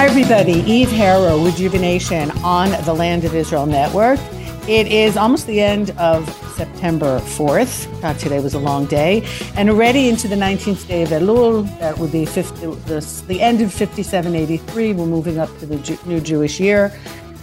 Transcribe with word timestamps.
Hi, 0.00 0.06
everybody. 0.06 0.62
Eve 0.62 0.88
Harow, 0.88 1.44
Rejuvenation 1.44 2.30
on 2.42 2.70
the 2.86 2.94
Land 2.94 3.26
of 3.26 3.34
Israel 3.34 3.66
Network. 3.66 4.18
It 4.66 4.90
is 4.90 5.18
almost 5.18 5.46
the 5.46 5.60
end 5.60 5.90
of 5.98 6.26
September 6.56 7.18
4th. 7.18 8.00
God, 8.00 8.18
today 8.18 8.40
was 8.40 8.54
a 8.54 8.58
long 8.58 8.86
day. 8.86 9.28
And 9.56 9.68
already 9.68 10.08
into 10.08 10.26
the 10.26 10.36
19th 10.36 10.88
day 10.88 11.02
of 11.02 11.10
Elul, 11.10 11.68
that 11.80 11.98
would 11.98 12.10
be 12.10 12.24
50, 12.24 12.60
the, 12.86 13.24
the 13.28 13.42
end 13.42 13.60
of 13.60 13.74
5783. 13.74 14.94
We're 14.94 15.04
moving 15.04 15.36
up 15.36 15.50
to 15.58 15.66
the 15.66 15.98
new 16.06 16.18
Jewish 16.22 16.58
year. 16.58 16.98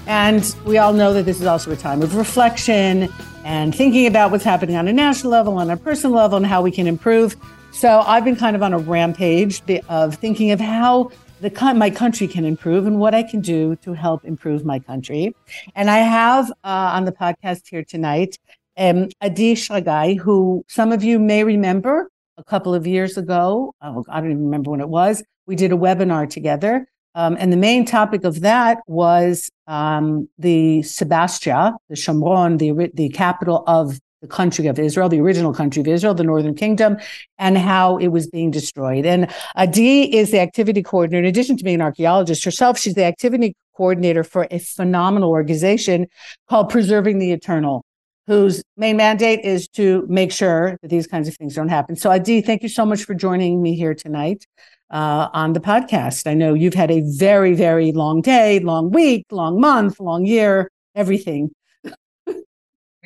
And 0.08 0.44
we 0.66 0.80
all 0.80 0.94
know 0.94 1.14
that 1.14 1.26
this 1.26 1.40
is 1.40 1.46
also 1.46 1.70
a 1.70 1.76
time 1.76 2.02
of 2.02 2.16
reflection 2.16 3.08
and 3.46 3.76
thinking 3.76 4.08
about 4.08 4.32
what's 4.32 4.44
happening 4.44 4.78
on 4.78 4.88
a 4.88 4.94
national 4.94 5.32
level, 5.32 5.60
on 5.60 5.70
a 5.70 5.78
personal 5.78 6.16
level, 6.16 6.38
and 6.38 6.46
how 6.48 6.64
we 6.64 6.72
can 6.72 6.88
improve. 6.88 7.36
So 7.72 8.00
I've 8.00 8.26
been 8.26 8.36
kind 8.36 8.56
of 8.56 8.64
on 8.64 8.74
a 8.74 8.80
rampage 8.80 9.62
of 9.90 10.16
thinking 10.16 10.50
of 10.50 10.60
how 10.60 11.12
the 11.40 11.74
my 11.76 11.90
country 11.90 12.28
can 12.28 12.46
improve 12.46 12.86
and 12.86 13.00
what 13.00 13.14
I 13.14 13.24
can 13.24 13.42
do 13.42 13.76
to 13.78 13.94
help 13.94 14.26
improve 14.26 14.66
my 14.66 14.80
country. 14.80 15.36
And 15.76 15.90
I 15.90 16.00
have 16.00 16.50
uh, 16.64 16.92
on 16.96 17.06
the 17.06 17.12
podcast 17.12 17.68
here 17.70 17.84
tonight 17.84 18.38
um, 18.78 19.10
Adi 19.22 19.56
Shragai, 19.56 20.20
who 20.20 20.64
some 20.68 20.92
of 20.92 21.04
you 21.04 21.20
may 21.20 21.44
remember 21.44 22.10
a 22.38 22.44
couple 22.44 22.74
of 22.74 22.86
years 22.86 23.18
ago. 23.18 23.74
Oh, 23.82 24.06
I 24.10 24.20
don't 24.20 24.32
even 24.32 24.46
remember 24.46 24.72
when 24.72 24.82
it 24.82 24.90
was. 24.90 25.24
We 25.46 25.56
did 25.56 25.72
a 25.72 25.78
webinar 25.78 26.30
together. 26.30 26.88
Um, 27.16 27.36
and 27.40 27.52
the 27.52 27.58
main 27.58 27.84
topic 27.84 28.24
of 28.24 28.42
that 28.42 28.78
was 28.86 29.50
um, 29.66 30.30
the 30.38 30.84
Sebastia, 30.84 31.74
the 31.90 31.96
Shomron, 31.96 32.60
the, 32.60 32.92
the 32.94 33.10
capital 33.10 33.64
of 33.66 34.00
the 34.22 34.28
country 34.28 34.68
of 34.68 34.80
Israel, 34.80 35.10
the 35.10 35.20
original 35.20 35.54
country 35.54 35.82
of 35.82 35.88
Israel, 35.88 36.14
the 36.14 36.24
Northern 36.24 36.56
Kingdom, 36.56 36.98
and 37.38 37.58
how 37.58 37.98
it 37.98 38.08
was 38.08 38.28
being 38.28 38.52
destroyed. 38.52 39.06
And 39.06 39.32
Adi 39.56 40.16
is 40.16 40.32
the 40.32 40.40
activity 40.40 40.82
coordinator. 40.82 41.24
In 41.24 41.30
addition 41.30 41.58
to 41.58 41.64
being 41.64 41.76
an 41.76 41.82
archaeologist 41.82 42.44
herself, 42.44 42.80
she's 42.80 42.96
the 42.96 43.06
activity 43.06 43.56
coordinator 43.76 44.24
for 44.24 44.48
a 44.50 44.60
phenomenal 44.60 45.30
organization 45.30 46.08
called 46.50 46.70
Preserving 46.70 47.20
the 47.20 47.32
Eternal, 47.32 47.84
whose 48.26 48.64
main 48.76 48.98
mandate 48.98 49.42
is 49.42 49.68
to 49.70 50.06
make 50.10 50.32
sure 50.32 50.78
that 50.82 50.88
these 50.90 51.06
kinds 51.06 51.28
of 51.28 51.36
things 51.36 51.54
don't 51.56 51.70
happen. 51.70 51.96
So, 51.96 52.10
Adi, 52.12 52.42
thank 52.42 52.64
you 52.64 52.70
so 52.70 52.86
much 52.86 53.04
for 53.04 53.14
joining 53.14 53.62
me 53.62 53.76
here 53.76 53.94
tonight 53.94 54.46
uh, 54.90 55.30
on 55.32 55.54
the 55.54 55.60
podcast. 55.60 56.26
I 56.26 56.34
know 56.34 56.56
you've 56.56 56.74
had 56.74 56.90
a 56.90 57.02
very, 57.06 57.54
very 57.54 57.92
long 57.92 58.22
day, 58.22 58.60
long 58.60 58.90
week, 58.90 59.26
long 59.32 59.62
month, 59.62 60.00
long 60.00 60.26
year, 60.26 60.70
everything. 60.96 61.52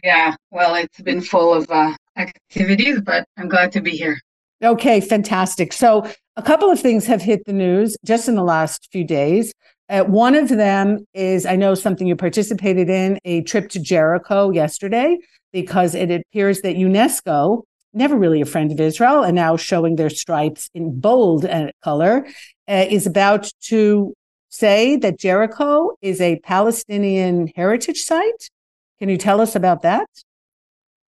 Yeah, 0.03 0.35
well, 0.49 0.75
it's 0.75 1.01
been 1.01 1.21
full 1.21 1.53
of 1.53 1.69
uh, 1.69 1.95
activities, 2.17 3.01
but 3.01 3.25
I'm 3.37 3.47
glad 3.47 3.71
to 3.73 3.81
be 3.81 3.91
here. 3.91 4.19
Okay, 4.63 5.01
fantastic. 5.01 5.73
So, 5.73 6.09
a 6.37 6.41
couple 6.41 6.71
of 6.71 6.79
things 6.79 7.05
have 7.07 7.21
hit 7.21 7.45
the 7.45 7.53
news 7.53 7.97
just 8.05 8.27
in 8.27 8.35
the 8.35 8.43
last 8.43 8.87
few 8.91 9.03
days. 9.03 9.53
Uh, 9.89 10.03
one 10.03 10.35
of 10.35 10.47
them 10.47 11.05
is 11.13 11.45
I 11.45 11.57
know 11.57 11.75
something 11.75 12.07
you 12.07 12.15
participated 12.15 12.89
in 12.89 13.19
a 13.25 13.41
trip 13.41 13.69
to 13.71 13.79
Jericho 13.79 14.49
yesterday 14.49 15.17
because 15.51 15.93
it 15.95 16.09
appears 16.09 16.61
that 16.61 16.77
UNESCO, 16.77 17.63
never 17.93 18.15
really 18.15 18.39
a 18.39 18.45
friend 18.45 18.71
of 18.71 18.79
Israel, 18.79 19.23
and 19.23 19.35
now 19.35 19.57
showing 19.57 19.97
their 19.97 20.09
stripes 20.09 20.69
in 20.73 20.99
bold 20.99 21.45
uh, 21.45 21.71
color, 21.83 22.25
uh, 22.69 22.85
is 22.89 23.05
about 23.05 23.51
to 23.63 24.13
say 24.49 24.95
that 24.95 25.19
Jericho 25.19 25.91
is 26.01 26.21
a 26.21 26.39
Palestinian 26.39 27.51
heritage 27.55 28.03
site. 28.03 28.49
Can 29.01 29.09
you 29.09 29.17
tell 29.17 29.41
us 29.41 29.55
about 29.55 29.81
that? 29.81 30.07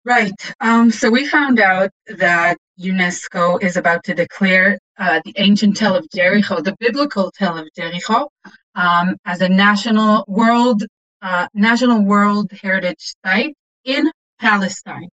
Right. 0.07 0.33
Um, 0.63 0.91
so 0.91 1.11
we 1.11 1.27
found 1.27 1.61
out 1.61 1.91
that 2.07 2.57
UNESCO 2.81 3.63
is 3.63 3.77
about 3.77 4.03
to 4.05 4.15
declare 4.15 4.79
uh, 4.99 5.21
the 5.27 5.35
ancient 5.37 5.77
Tell 5.77 5.95
of 5.95 6.09
Jericho, 6.09 6.63
the 6.63 6.75
biblical 6.81 7.31
Tell 7.31 7.59
of 7.59 7.69
Jericho, 7.77 8.31
um, 8.75 9.17
as 9.27 9.43
a 9.43 9.49
national 9.49 10.25
world 10.27 10.85
uh, 11.21 11.47
national 11.53 12.03
world 12.03 12.51
heritage 12.63 13.13
site 13.27 13.55
in 13.85 14.11
Palestine. 14.41 15.11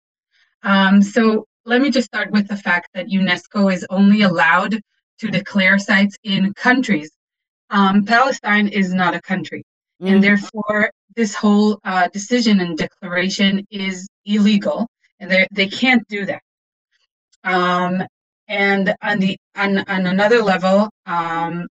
Um, 0.61 1.01
so 1.01 1.45
let 1.65 1.81
me 1.81 1.89
just 1.89 2.05
start 2.05 2.29
with 2.29 2.47
the 2.47 2.57
fact 2.57 2.89
that 2.93 3.07
UNESCO 3.07 3.73
is 3.73 3.87
only 3.89 4.21
allowed 4.21 4.79
to 5.17 5.27
declare 5.31 5.79
sites 5.79 6.15
in 6.23 6.53
countries. 6.53 7.09
Um, 7.71 8.05
Palestine 8.05 8.67
is 8.67 8.93
not 8.93 9.15
a 9.15 9.21
country, 9.21 9.63
mm. 10.01 10.11
and 10.11 10.23
therefore 10.23 10.91
this 11.15 11.33
whole 11.33 11.79
uh, 11.83 12.07
decision 12.09 12.59
and 12.59 12.77
declaration 12.77 13.65
is 13.71 14.07
illegal, 14.25 14.87
and 15.19 15.31
they 15.31 15.47
they 15.51 15.67
can't 15.67 16.07
do 16.07 16.25
that. 16.25 16.41
Um, 17.43 18.03
and 18.47 18.93
on 19.01 19.19
the 19.19 19.37
on, 19.55 19.79
on 19.79 20.05
another 20.05 20.41
level, 20.43 20.89
um, 21.05 21.67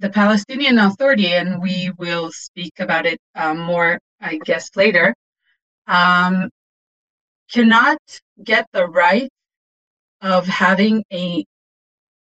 the 0.00 0.10
Palestinian 0.10 0.78
Authority, 0.78 1.32
and 1.32 1.62
we 1.62 1.90
will 1.98 2.30
speak 2.32 2.72
about 2.78 3.06
it 3.06 3.18
um, 3.34 3.58
more, 3.58 3.98
I 4.20 4.38
guess, 4.44 4.70
later, 4.76 5.14
um, 5.86 6.50
cannot 7.50 7.98
get 8.42 8.66
the 8.72 8.86
right 8.86 9.30
of 10.20 10.46
having 10.46 11.04
a 11.12 11.44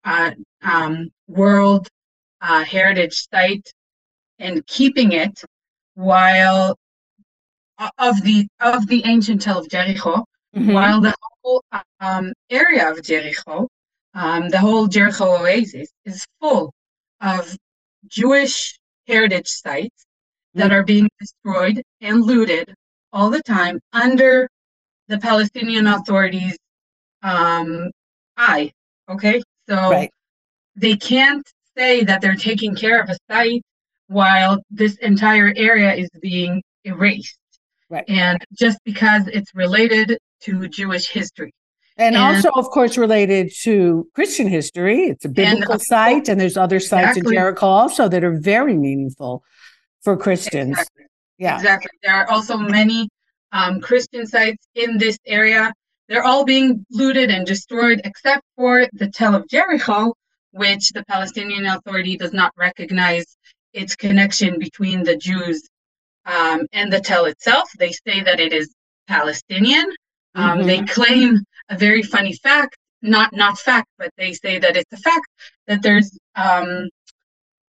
uh, 0.06 0.32
um, 0.62 1.10
world 1.28 1.88
uh, 2.42 2.64
heritage 2.64 3.28
site 3.32 3.74
and 4.40 4.66
keeping 4.68 5.12
it 5.12 5.44
while 5.96 6.78
uh, 7.80 7.90
of 7.98 8.22
the 8.24 8.48
of 8.60 8.88
the 8.88 9.04
ancient 9.06 9.42
tell 9.42 9.60
of 9.60 9.70
Jericho, 9.70 10.26
mm-hmm. 10.56 10.72
while 10.72 11.02
the 11.02 11.16
whole 11.44 11.64
um, 12.00 12.34
area 12.50 12.90
of 12.90 13.02
Jericho, 13.04 13.68
um, 14.14 14.50
the 14.50 14.60
whole 14.60 14.88
Jericho 14.88 15.42
oasis, 15.42 15.90
is 16.06 16.26
full 16.40 16.74
of 17.22 17.56
Jewish 18.08 18.78
heritage 19.08 19.48
sites 19.48 20.06
mm-hmm. 20.56 20.60
that 20.60 20.72
are 20.72 20.84
being 20.84 21.10
destroyed 21.20 21.82
and 22.02 22.24
looted 22.24 22.74
all 23.14 23.30
the 23.30 23.44
time 23.44 23.80
under 23.94 24.48
the 25.08 25.18
Palestinian 25.18 25.88
authorities' 25.88 26.58
um, 27.24 27.90
eye. 28.36 28.72
Okay, 29.10 29.42
so 29.70 29.76
right. 29.76 30.12
they 30.76 30.96
can't 30.96 31.48
say 31.78 32.04
that 32.04 32.22
they're 32.22 32.36
taking 32.36 32.76
care 32.76 33.02
of 33.02 33.10
a 33.10 33.18
site 33.30 33.62
while 34.08 34.62
this 34.70 34.96
entire 34.98 35.54
area 35.56 35.94
is 35.94 36.10
being 36.22 36.64
erased. 36.84 37.38
Right. 37.90 38.06
And 38.08 38.44
just 38.54 38.80
because 38.84 39.28
it's 39.28 39.54
related 39.56 40.18
to 40.42 40.68
Jewish 40.68 41.10
history. 41.10 41.54
And, 41.98 42.16
and 42.16 42.24
also, 42.24 42.50
of 42.50 42.70
course, 42.70 42.98
related 42.98 43.52
to 43.64 44.08
Christian 44.14 44.48
history. 44.48 45.06
It's 45.06 45.26
a 45.26 45.30
biblical 45.30 45.74
and, 45.74 45.82
site, 45.82 46.30
and 46.30 46.40
there's 46.40 46.58
other 46.58 46.80
sites 46.80 47.18
exactly. 47.18 47.36
in 47.36 47.40
Jericho 47.42 47.66
also 47.66 48.08
that 48.08 48.24
are 48.24 48.38
very 48.38 48.76
meaningful 48.76 49.44
for 50.02 50.16
Christians. 50.16 50.72
Exactly. 50.72 51.06
Yeah. 51.40 51.56
Exactly. 51.56 51.90
There 52.04 52.14
are 52.14 52.30
also 52.30 52.58
many 52.58 53.10
um, 53.52 53.82
Christian 53.82 54.28
sites 54.28 54.68
in 54.76 54.98
this 54.98 55.18
area. 55.26 55.74
They're 56.08 56.24
all 56.24 56.46
being 56.46 56.86
looted 56.92 57.32
and 57.32 57.46
destroyed 57.46 58.02
except 58.04 58.44
for 58.56 58.88
the 58.94 59.10
Tell 59.10 59.34
of 59.34 59.48
Jericho, 59.50 60.14
which 60.52 60.92
the 60.92 61.04
Palestinian 61.06 61.66
Authority 61.66 62.16
does 62.16 62.34
not 62.34 62.52
recognize 62.58 63.26
its 63.74 63.96
connection 63.96 64.60
between 64.60 65.04
the 65.04 65.18
Jews 65.18 65.68
um, 66.26 66.68
and 66.74 66.92
the 66.92 67.00
tell 67.00 67.26
itself. 67.26 67.70
They 67.78 67.92
say 67.92 68.22
that 68.22 68.40
it 68.40 68.54
is 68.54 68.74
Palestinian. 69.08 69.92
Um, 70.36 70.60
mm-hmm. 70.60 70.68
They 70.68 70.82
claim 70.84 71.44
a 71.70 71.78
very 71.78 72.04
funny 72.04 72.34
fact, 72.34 72.78
not 73.02 73.34
not 73.34 73.58
fact, 73.58 73.88
but 73.98 74.12
they 74.18 74.34
say 74.34 74.60
that 74.60 74.78
it's 74.78 74.92
a 74.94 74.98
fact 74.98 75.28
that 75.68 75.82
there's 75.82 76.18
um, 76.36 76.90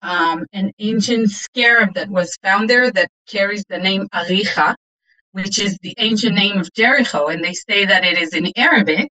um, 0.03 0.45
an 0.53 0.73
ancient 0.79 1.31
scarab 1.31 1.95
that 1.95 2.09
was 2.09 2.37
found 2.43 2.69
there 2.69 2.91
that 2.91 3.11
carries 3.27 3.65
the 3.69 3.79
name 3.79 4.09
Aricha, 4.15 4.75
which 5.33 5.59
is 5.59 5.79
the 5.83 5.95
ancient 5.99 6.35
name 6.35 6.59
of 6.59 6.73
Jericho, 6.75 7.29
and 7.29 7.43
they 7.43 7.55
say 7.55 7.85
that 7.85 8.05
it 8.05 8.19
is 8.19 8.35
in 8.35 8.50
Arabic, 8.56 9.11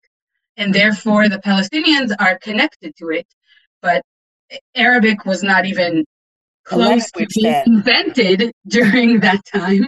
and 0.57 0.73
therefore 0.73 1.29
the 1.29 1.39
Palestinians 1.39 2.13
are 2.19 2.37
connected 2.39 2.95
to 2.97 3.09
it. 3.09 3.27
But 3.81 4.03
Arabic 4.75 5.25
was 5.25 5.43
not 5.43 5.65
even 5.65 6.05
close 6.63 7.09
to 7.11 7.27
being 7.35 7.63
invented 7.65 8.51
during 8.67 9.19
that 9.21 9.43
time. 9.53 9.87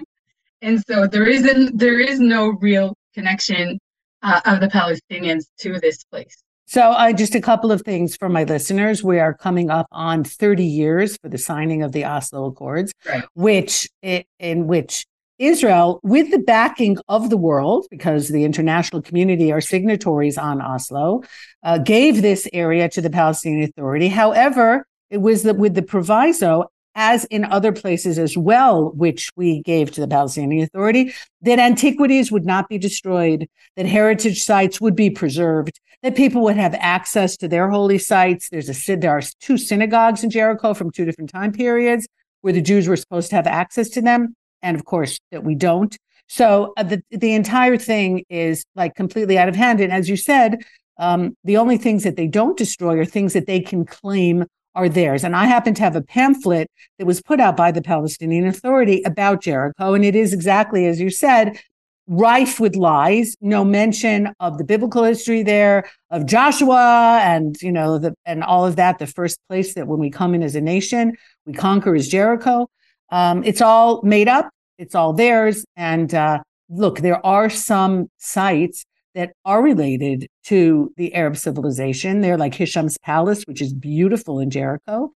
And 0.62 0.84
so 0.88 1.08
there 1.08 1.28
isn't 1.28 1.78
there 1.78 2.00
is 2.00 2.20
no 2.20 2.50
real 2.62 2.96
connection 3.14 3.80
uh, 4.22 4.42
of 4.46 4.62
the 4.62 4.68
Palestinians 4.68 5.46
to 5.60 5.80
this 5.80 6.04
place. 6.06 6.36
So, 6.66 6.82
uh, 6.82 7.12
just 7.12 7.36
a 7.36 7.42
couple 7.42 7.72
of 7.72 7.82
things 7.82 8.16
for 8.16 8.30
my 8.30 8.46
listeners. 8.46 9.04
We 9.04 9.20
are 9.20 9.34
coming 9.34 9.70
up 9.70 9.86
on 9.92 10.24
30 10.24 10.66
years 10.66 11.18
for 11.18 11.30
the 11.30 11.38
signing 11.38 11.84
of 11.84 11.92
the 11.92 12.06
Oslo 12.06 12.46
Accords, 12.46 12.94
right. 13.06 13.24
which 13.36 13.90
in 14.02 14.68
which 14.68 15.06
Israel, 15.40 16.00
with 16.04 16.32
the 16.32 16.40
backing 16.40 16.98
of 17.10 17.30
the 17.30 17.38
world, 17.38 17.86
because 17.92 18.30
the 18.30 18.46
international 18.46 19.02
community 19.02 19.52
are 19.52 19.62
signatories 19.62 20.38
on 20.38 20.62
Oslo, 20.62 21.24
uh, 21.64 21.80
gave 21.80 22.22
this 22.22 22.48
area 22.54 22.88
to 22.90 23.02
the 23.02 23.10
Palestinian 23.10 23.70
Authority. 23.70 24.08
However, 24.08 24.86
it 25.10 25.18
was 25.18 25.44
that 25.44 25.58
with 25.58 25.76
the 25.76 25.82
proviso, 25.82 26.66
as 26.96 27.26
in 27.26 27.44
other 27.46 27.72
places 27.72 28.20
as 28.20 28.38
well, 28.38 28.92
which 28.92 29.30
we 29.36 29.62
gave 29.64 29.92
to 29.92 30.02
the 30.02 30.08
Palestinian 30.08 30.64
Authority, 30.64 31.14
that 31.42 31.60
antiquities 31.60 32.32
would 32.32 32.46
not 32.46 32.70
be 32.70 32.78
destroyed, 32.78 33.48
that 33.76 33.86
heritage 33.86 34.44
sites 34.44 34.80
would 34.80 34.96
be 34.96 35.10
preserved, 35.10 35.80
that 36.04 36.16
people 36.16 36.44
would 36.44 36.58
have 36.58 36.76
access 36.76 37.36
to 37.38 37.48
their 37.48 37.70
holy 37.70 37.98
sites. 37.98 38.50
There's 38.50 38.70
a 38.70 38.96
there 38.96 39.12
are 39.12 39.22
two 39.40 39.58
synagogues 39.58 40.24
in 40.24 40.30
Jericho 40.30 40.74
from 40.74 40.92
two 40.92 41.06
different 41.06 41.32
time 41.32 41.52
periods 41.52 42.08
where 42.42 42.54
the 42.54 42.62
Jews 42.62 42.88
were 42.88 42.98
supposed 42.98 43.30
to 43.30 43.38
have 43.38 43.48
access 43.48 43.90
to 43.90 44.02
them, 44.02 44.36
and 44.62 44.76
of 44.76 44.86
course 44.86 45.18
that 45.32 45.44
we 45.44 45.56
don't. 45.56 45.98
So 46.28 46.74
uh, 46.78 46.84
the 46.84 47.02
the 47.10 47.34
entire 47.34 47.78
thing 47.78 48.26
is 48.30 48.66
like 48.76 48.96
completely 48.96 49.38
out 49.38 49.50
of 49.50 49.56
hand. 49.56 49.80
And 49.80 49.92
as 49.92 50.10
you 50.10 50.18
said, 50.18 50.64
um, 50.98 51.36
the 51.44 51.58
only 51.58 51.78
things 51.78 52.04
that 52.04 52.18
they 52.18 52.28
don't 52.28 52.58
destroy 52.58 53.00
are 53.00 53.06
things 53.06 53.34
that 53.34 53.48
they 53.48 53.62
can 53.62 53.86
claim 53.86 54.46
are 54.76 54.90
theirs. 54.90 55.24
And 55.24 55.36
I 55.36 55.46
happen 55.46 55.74
to 55.76 55.84
have 55.84 55.96
a 55.96 56.02
pamphlet 56.02 56.70
that 56.98 57.06
was 57.06 57.22
put 57.22 57.40
out 57.40 57.56
by 57.56 57.72
the 57.72 57.82
Palestinian 57.82 58.48
Authority 58.48 59.02
about 59.04 59.42
Jericho, 59.42 59.94
and 59.94 60.04
it 60.04 60.16
is 60.16 60.34
exactly 60.34 60.86
as 60.86 61.00
you 61.00 61.10
said 61.10 61.60
rife 62.08 62.60
with 62.60 62.76
lies, 62.76 63.36
no 63.42 63.64
mention 63.64 64.34
of 64.40 64.58
the 64.58 64.64
biblical 64.64 65.04
history 65.04 65.44
there, 65.44 65.90
of 66.10 66.26
Joshua 66.26 67.20
and, 67.24 67.56
you 67.62 67.72
know, 67.72 67.98
the, 67.98 68.14
and 68.26 68.44
all 68.44 68.66
of 68.66 68.76
that. 68.76 69.00
The 69.00 69.08
first 69.08 69.40
place 69.48 69.74
that 69.76 69.88
when 69.88 70.00
we 70.00 70.10
come 70.10 70.36
in 70.36 70.44
as 70.44 70.56
a 70.56 70.62
nation, 70.62 71.16
we 71.46 71.54
conquer 71.54 71.96
is 71.96 72.10
Jericho. 72.10 72.68
Um, 73.10 73.44
it's 73.44 73.62
all 73.62 74.02
made 74.02 74.28
up. 74.28 74.50
It's 74.78 74.96
all 74.96 75.14
theirs. 75.14 75.66
And 75.76 76.14
uh, 76.14 76.40
look, 76.70 77.00
there 77.00 77.26
are 77.26 77.50
some 77.50 78.10
sites 78.18 78.84
that 79.16 79.34
are 79.46 79.62
related 79.62 80.28
to 80.46 80.92
the 80.98 81.14
Arab 81.14 81.38
civilization. 81.38 82.22
They're 82.22 82.38
like 82.38 82.56
Hisham's 82.56 82.98
Palace, 82.98 83.44
which 83.44 83.62
is 83.62 83.74
beautiful 83.74 84.40
in 84.40 84.50
Jericho. 84.50 85.12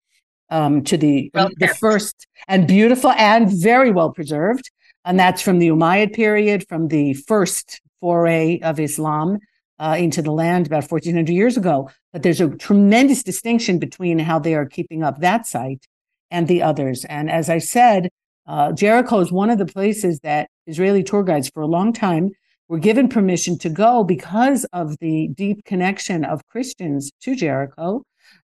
Um, 0.50 0.82
to 0.86 0.96
the 0.96 1.30
well, 1.34 1.50
the 1.58 1.68
first 1.68 2.26
and 2.48 2.66
beautiful 2.70 3.12
and 3.12 3.52
very 3.52 3.92
well 3.92 4.14
preserved 4.14 4.72
and 5.08 5.18
that's 5.18 5.42
from 5.42 5.60
the 5.60 5.70
Umayyad 5.70 6.14
period, 6.14 6.68
from 6.68 6.90
the 6.90 7.14
first 7.14 7.82
foray 8.02 8.60
of 8.60 8.78
Islam 8.78 9.40
uh, 9.80 9.96
into 9.98 10.22
the 10.22 10.34
land 10.34 10.68
about 10.68 10.92
1400 10.92 11.32
years 11.32 11.56
ago. 11.56 11.90
But 12.12 12.24
there's 12.24 12.42
a 12.42 12.50
tremendous 12.50 13.24
distinction 13.24 13.80
between 13.80 14.20
how 14.20 14.38
they 14.38 14.54
are 14.54 14.66
keeping 14.66 15.04
up 15.04 15.22
that 15.22 15.48
site 15.48 15.88
and 16.30 16.50
the 16.50 16.62
others. 16.62 17.06
And 17.06 17.32
as 17.32 17.50
I 17.50 17.60
said, 17.60 18.10
uh, 18.48 18.74
Jericho 18.74 19.20
is 19.20 19.32
one 19.32 19.50
of 19.50 19.60
the 19.60 19.66
places 19.66 20.20
that 20.24 20.50
Israeli 20.66 21.04
tour 21.04 21.24
guides 21.24 21.50
for 21.50 21.62
a 21.62 21.68
long 21.68 21.94
time 21.94 22.32
were 22.68 22.80
given 22.80 23.08
permission 23.08 23.58
to 23.60 23.70
go 23.70 24.04
because 24.04 24.66
of 24.74 24.98
the 25.00 25.30
deep 25.30 25.64
connection 25.66 26.26
of 26.26 26.46
Christians 26.48 27.12
to 27.22 27.36
Jericho. 27.36 28.04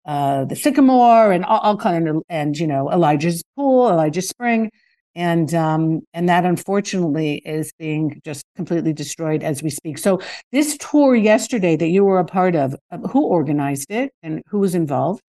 Uh, 0.04 0.44
the 0.44 0.56
sycamore 0.56 1.32
and 1.32 1.44
all, 1.44 1.60
all 1.60 1.76
kind 1.76 2.08
of 2.08 2.22
and 2.28 2.56
you 2.58 2.66
know 2.66 2.90
Elijah's 2.90 3.42
pool, 3.54 3.90
Elijah's 3.90 4.28
spring, 4.28 4.70
and 5.14 5.52
um, 5.54 6.00
and 6.14 6.28
that 6.28 6.44
unfortunately 6.44 7.42
is 7.44 7.72
being 7.78 8.20
just 8.24 8.44
completely 8.56 8.92
destroyed 8.92 9.42
as 9.42 9.62
we 9.62 9.70
speak. 9.70 9.98
So 9.98 10.20
this 10.52 10.78
tour 10.78 11.14
yesterday 11.14 11.76
that 11.76 11.88
you 11.88 12.04
were 12.04 12.20
a 12.20 12.24
part 12.24 12.54
of, 12.54 12.74
uh, 12.90 12.98
who 12.98 13.26
organized 13.26 13.90
it 13.90 14.12
and 14.22 14.42
who 14.48 14.60
was 14.60 14.74
involved? 14.74 15.20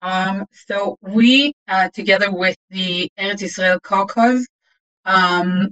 Um, 0.00 0.46
so 0.66 0.96
we, 1.00 1.54
uh, 1.66 1.88
together 1.92 2.30
with 2.30 2.56
the 2.70 3.10
Eretz 3.18 3.42
Israel 3.42 3.80
Caucus, 3.82 4.46
um, 5.04 5.70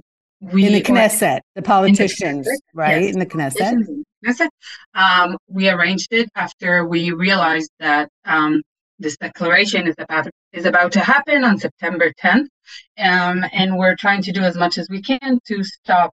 we 0.51 0.65
in 0.65 0.73
the 0.73 0.81
Knesset, 0.81 1.39
the 1.55 1.61
politicians, 1.61 2.47
in 2.47 2.53
the 2.53 2.59
right 2.73 3.03
yes, 3.03 3.13
in 3.13 3.19
the 3.19 3.25
Knesset. 3.25 4.03
Knesset. 4.25 4.49
Um, 4.93 5.37
we 5.47 5.69
arranged 5.69 6.11
it 6.11 6.29
after 6.35 6.85
we 6.85 7.11
realized 7.11 7.71
that 7.79 8.09
um, 8.25 8.61
this 8.99 9.17
declaration 9.17 9.87
is 9.87 9.95
about 9.97 10.27
is 10.51 10.65
about 10.65 10.91
to 10.93 10.99
happen 10.99 11.43
on 11.43 11.57
September 11.57 12.11
10th, 12.21 12.47
um, 12.99 13.45
and 13.53 13.77
we're 13.77 13.95
trying 13.95 14.21
to 14.23 14.31
do 14.31 14.41
as 14.41 14.55
much 14.55 14.77
as 14.77 14.87
we 14.89 15.01
can 15.01 15.39
to 15.47 15.63
stop 15.63 16.11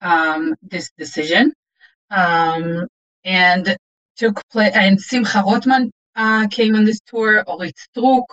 um, 0.00 0.54
this 0.62 0.90
decision. 0.96 1.52
Um, 2.10 2.86
and 3.24 3.76
took 4.16 4.40
place, 4.50 4.72
and 4.74 5.00
Simcha 5.00 5.42
Rothman 5.46 5.90
uh, 6.16 6.48
came 6.48 6.74
on 6.74 6.84
this 6.84 7.00
tour, 7.06 7.44
Orit 7.46 7.74
Struk, 7.76 8.24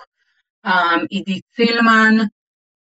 um, 0.63 1.07
Idit 1.11 1.41
Silman, 1.57 2.29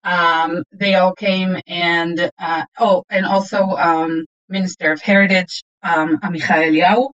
um, 0.03 0.63
they 0.71 0.95
all 0.95 1.13
came, 1.13 1.57
and 1.67 2.29
uh, 2.39 2.65
oh, 2.79 3.03
and 3.09 3.25
also 3.25 3.63
um, 3.71 4.25
Minister 4.49 4.91
of 4.91 5.01
Heritage, 5.01 5.63
um, 5.83 6.17
Amichai 6.19 6.69
Eliyahu. 6.69 7.09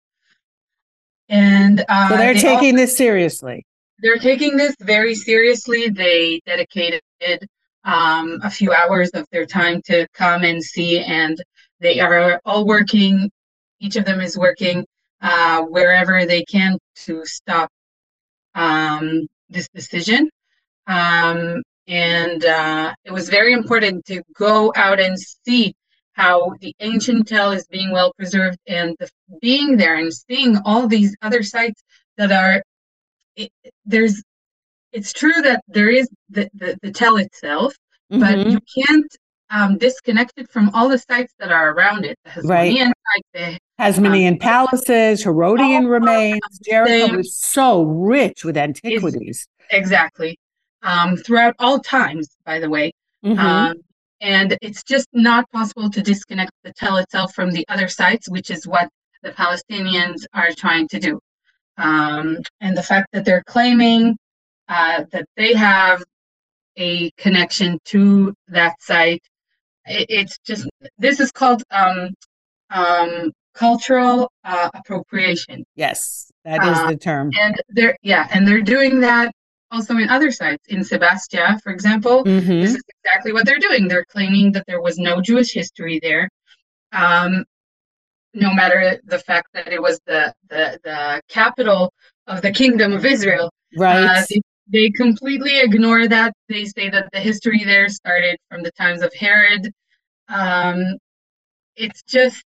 And 1.29 1.85
uh, 1.89 2.09
so 2.09 2.17
they're 2.17 2.35
they 2.35 2.41
taking 2.41 2.77
this 2.77 2.97
seriously 2.97 3.65
they're 4.05 4.19
taking 4.19 4.57
this 4.57 4.75
very 4.81 5.15
seriously. 5.15 5.89
They 5.89 6.41
dedicated 6.45 7.01
um, 7.85 8.39
a 8.43 8.51
few 8.51 8.73
hours 8.73 9.11
of 9.11 9.27
their 9.33 9.47
time 9.47 9.81
to 9.87 10.07
come 10.13 10.43
and 10.43 10.63
see, 10.63 11.01
and 11.01 11.43
they 11.81 12.01
are 12.01 12.39
all 12.45 12.67
working. 12.67 13.31
Each 13.81 13.97
of 13.97 14.05
them 14.05 14.21
is 14.21 14.37
working 14.37 14.85
uh, 15.23 15.63
wherever 15.63 16.27
they 16.27 16.45
can 16.45 16.79
to 17.07 17.25
stop 17.25 17.71
um, 18.55 19.27
this 19.49 19.69
decision. 19.75 20.29
Um, 20.87 21.63
and 21.87 22.45
uh, 22.45 22.95
it 23.05 23.13
was 23.13 23.29
very 23.29 23.53
important 23.53 24.05
to 24.07 24.23
go 24.35 24.73
out 24.77 25.01
and 25.01 25.19
see 25.19 25.75
how 26.13 26.55
the 26.61 26.75
ancient 26.81 27.27
tell 27.27 27.51
is 27.51 27.67
being 27.67 27.91
well 27.91 28.13
preserved 28.17 28.59
and 28.67 28.97
the, 29.01 29.09
being 29.41 29.77
there 29.77 29.97
and 29.97 30.13
seeing 30.15 30.57
all 30.65 30.87
these 30.87 31.15
other 31.23 31.43
sites 31.43 31.83
that 32.17 32.31
are 32.31 32.63
it, 33.37 33.51
there's 33.85 34.23
it's 34.93 35.13
true 35.13 35.43
that 35.43 35.63
there 35.67 35.91
is 35.91 36.09
the, 36.31 36.49
the, 36.55 36.79
the 36.83 36.93
tell 36.93 37.17
itself, 37.17 37.75
mm-hmm. 38.13 38.21
but 38.21 38.47
you 38.47 38.61
can't 38.87 39.17
um, 39.51 39.77
disconnect 39.77 40.33
it 40.37 40.49
from 40.51 40.71
all 40.73 40.89
the 40.89 40.99
sites 40.99 41.35
that 41.41 41.51
are 41.51 41.73
around 41.73 42.05
it. 42.05 42.17
The 42.25 42.31
Hasmonean 42.31 42.93
right. 43.35 43.59
Hasmonean 43.81 44.33
um, 44.33 44.39
palaces, 44.39 45.25
Herodian 45.25 45.87
remains. 45.87 46.41
Jericho 46.65 47.19
is 47.19 47.37
so 47.37 47.83
rich 47.83 48.45
with 48.45 48.57
antiquities. 48.57 49.47
Exactly. 49.71 50.39
Um, 50.85 51.17
throughout 51.17 51.57
all 51.59 51.81
times, 51.81 52.29
by 52.45 52.61
the 52.61 52.71
way. 52.71 52.93
Mm-hmm. 53.25 53.39
Um, 53.39 53.77
and 54.21 54.57
it's 54.63 54.85
just 54.85 55.09
not 55.13 55.51
possible 55.51 55.91
to 55.91 56.01
disconnect 56.01 56.53
the 56.63 56.73
tell 56.75 56.99
itself 56.99 57.35
from 57.35 57.51
the 57.51 57.67
other 57.69 57.89
sites, 57.89 58.29
which 58.29 58.51
is 58.51 58.67
what 58.67 58.89
the 59.23 59.31
Palestinians 59.33 60.25
are 60.35 60.53
trying 60.53 60.87
to 60.89 61.01
do 61.01 61.19
um, 61.77 62.39
and 62.61 62.77
the 62.77 62.83
fact 62.83 63.09
that 63.13 63.25
they're 63.25 63.43
claiming 63.47 64.17
uh, 64.69 65.05
that 65.13 65.27
they 65.37 65.55
have 65.55 66.03
a 66.77 67.11
connection 67.13 67.79
to 67.87 68.35
that 68.49 68.81
site. 68.81 69.23
It, 69.87 70.07
it's 70.09 70.39
just 70.47 70.69
this 70.99 71.21
is 71.21 71.31
called 71.31 71.63
um, 71.71 72.11
um, 72.71 73.33
cultural 73.55 74.31
uh, 74.45 74.71
appropriation. 74.75 75.65
Yes, 75.77 76.31
that 76.45 76.63
is 76.63 76.79
uh, 76.79 76.91
the 76.91 76.97
term. 76.97 77.31
And 77.39 77.61
they're 77.69 77.97
yeah, 78.03 78.29
and 78.33 78.47
they're 78.47 78.63
doing 78.63 79.01
that 79.01 79.33
also 79.75 79.97
in 79.97 80.09
other 80.09 80.31
sites. 80.31 80.65
In 80.69 80.85
Sebastia, 80.85 81.59
for 81.63 81.73
example, 81.73 82.25
mm-hmm. 82.25 82.61
this 82.63 82.75
is 82.75 82.83
exactly 83.05 83.33
what 83.33 83.45
they're 83.45 83.59
doing. 83.59 83.89
They're 83.89 84.07
claiming 84.07 84.53
that 84.53 84.65
there 84.67 84.81
was 84.81 84.99
no 84.99 85.21
Jewish 85.21 85.53
history 85.53 85.99
there. 86.03 86.29
Um, 86.93 87.45
no 88.35 88.53
matter 88.53 89.01
the 89.05 89.19
fact 89.19 89.49
that 89.55 89.69
it 89.69 89.81
was 89.81 90.01
the 90.07 90.33
the, 90.49 90.79
the 90.85 91.21
capital 91.29 91.93
of 92.27 92.41
the 92.43 92.53
kingdom 92.53 92.93
of 92.93 93.05
Israel. 93.05 93.51
Right. 93.77 94.05
Uh, 94.05 94.23
they, 94.31 94.41
they, 94.69 94.91
completely 94.91 95.61
ignore 95.61 96.09
that. 96.09 96.33
They 96.49 96.65
say 96.65 96.89
that 96.91 97.09
the 97.13 97.21
history 97.21 97.63
there 97.65 97.89
started 97.89 98.39
from 98.49 98.63
the 98.63 98.71
times 98.73 99.03
of 99.03 99.13
Herod. 99.13 99.71
Um, 100.29 100.97
it's 101.77 102.03
just, 102.05 102.45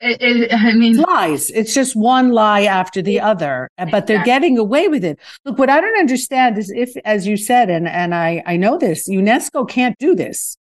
it, 0.00 0.22
it, 0.22 0.54
I 0.54 0.72
mean, 0.74 0.96
lies. 0.96 1.50
It's 1.50 1.74
just 1.74 1.96
one 1.96 2.30
lie 2.30 2.62
after 2.62 3.02
the 3.02 3.20
other, 3.20 3.68
but 3.76 3.88
exactly. 3.88 4.14
they're 4.14 4.24
getting 4.24 4.58
away 4.58 4.88
with 4.88 5.04
it. 5.04 5.18
Look, 5.44 5.58
what 5.58 5.70
I 5.70 5.80
don't 5.80 5.98
understand 5.98 6.56
is 6.58 6.70
if, 6.70 6.96
as 7.04 7.26
you 7.26 7.36
said, 7.36 7.70
and 7.70 7.88
and 7.88 8.14
I 8.14 8.42
I 8.46 8.56
know 8.56 8.78
this, 8.78 9.08
UNESCO 9.08 9.68
can't 9.68 9.98
do 9.98 10.14
this. 10.14 10.56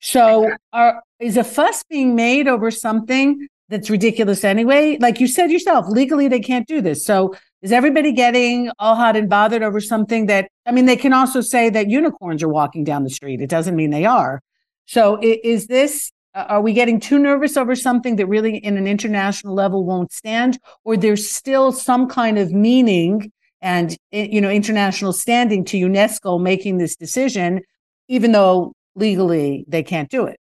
So, 0.00 0.44
exactly. 0.44 0.58
are 0.72 1.02
is 1.18 1.36
a 1.36 1.44
fuss 1.44 1.82
being 1.88 2.14
made 2.14 2.48
over 2.48 2.70
something 2.70 3.48
that's 3.72 3.90
ridiculous 3.90 4.44
anyway. 4.44 4.98
Like 5.00 5.20
you 5.20 5.26
said 5.26 5.50
yourself, 5.50 5.86
legally 5.88 6.28
they 6.28 6.40
can't 6.40 6.68
do 6.68 6.80
this. 6.80 7.04
So 7.04 7.34
is 7.62 7.72
everybody 7.72 8.12
getting 8.12 8.70
all 8.78 8.94
hot 8.94 9.16
and 9.16 9.28
bothered 9.28 9.62
over 9.62 9.80
something 9.80 10.26
that 10.26 10.48
I 10.66 10.72
mean 10.72 10.86
they 10.86 10.96
can 10.96 11.12
also 11.12 11.40
say 11.40 11.70
that 11.70 11.88
unicorns 11.88 12.42
are 12.42 12.48
walking 12.48 12.84
down 12.84 13.02
the 13.02 13.10
street. 13.10 13.40
It 13.40 13.50
doesn't 13.50 13.74
mean 13.74 13.90
they 13.90 14.04
are. 14.04 14.42
So 14.86 15.18
is 15.22 15.66
this 15.66 16.12
are 16.34 16.60
we 16.60 16.72
getting 16.72 16.98
too 16.98 17.18
nervous 17.18 17.56
over 17.56 17.74
something 17.74 18.16
that 18.16 18.26
really 18.26 18.56
in 18.56 18.76
an 18.76 18.86
international 18.86 19.54
level 19.54 19.84
won't 19.84 20.12
stand 20.12 20.58
or 20.84 20.96
there's 20.96 21.30
still 21.30 21.72
some 21.72 22.08
kind 22.08 22.38
of 22.38 22.52
meaning 22.52 23.30
and 23.60 23.96
you 24.10 24.40
know 24.40 24.50
international 24.50 25.12
standing 25.12 25.64
to 25.64 25.76
UNESCO 25.76 26.40
making 26.40 26.78
this 26.78 26.96
decision 26.96 27.60
even 28.08 28.32
though 28.32 28.72
legally 28.94 29.64
they 29.68 29.82
can't 29.82 30.10
do 30.10 30.26
it? 30.26 30.38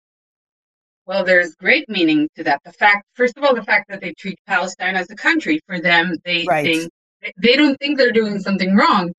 Well, 1.07 1.25
there's 1.25 1.55
great 1.55 1.89
meaning 1.89 2.29
to 2.37 2.45
that. 2.45 2.61
The 2.65 2.73
fact, 2.73 3.07
first 3.15 3.37
of 3.37 3.45
all, 3.45 3.55
the 3.55 3.63
fact 3.63 3.89
that 3.89 4.01
they 4.01 4.13
treat 4.13 4.39
Palestine 4.47 4.95
as 4.95 5.11
a 5.11 5.17
country 5.17 5.61
for 5.67 5.81
them, 5.81 6.17
they 6.25 6.45
right. 6.47 6.65
think 6.65 6.93
they 7.39 7.57
don't 7.57 7.79
think 7.79 7.99
they're 7.99 8.13
doing 8.13 8.39
something 8.39 8.77
wrong, 8.77 9.13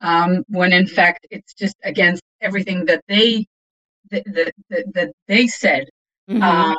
um, 0.00 0.44
when 0.48 0.72
in 0.72 0.86
fact 0.86 1.26
it's 1.30 1.54
just 1.54 1.76
against 1.84 2.22
everything 2.40 2.84
that 2.86 3.02
they 3.08 3.46
that 4.10 4.24
that, 4.70 4.84
that 4.94 5.12
they 5.28 5.46
said. 5.46 5.86
Mm-hmm. 6.28 6.42
Um, 6.42 6.76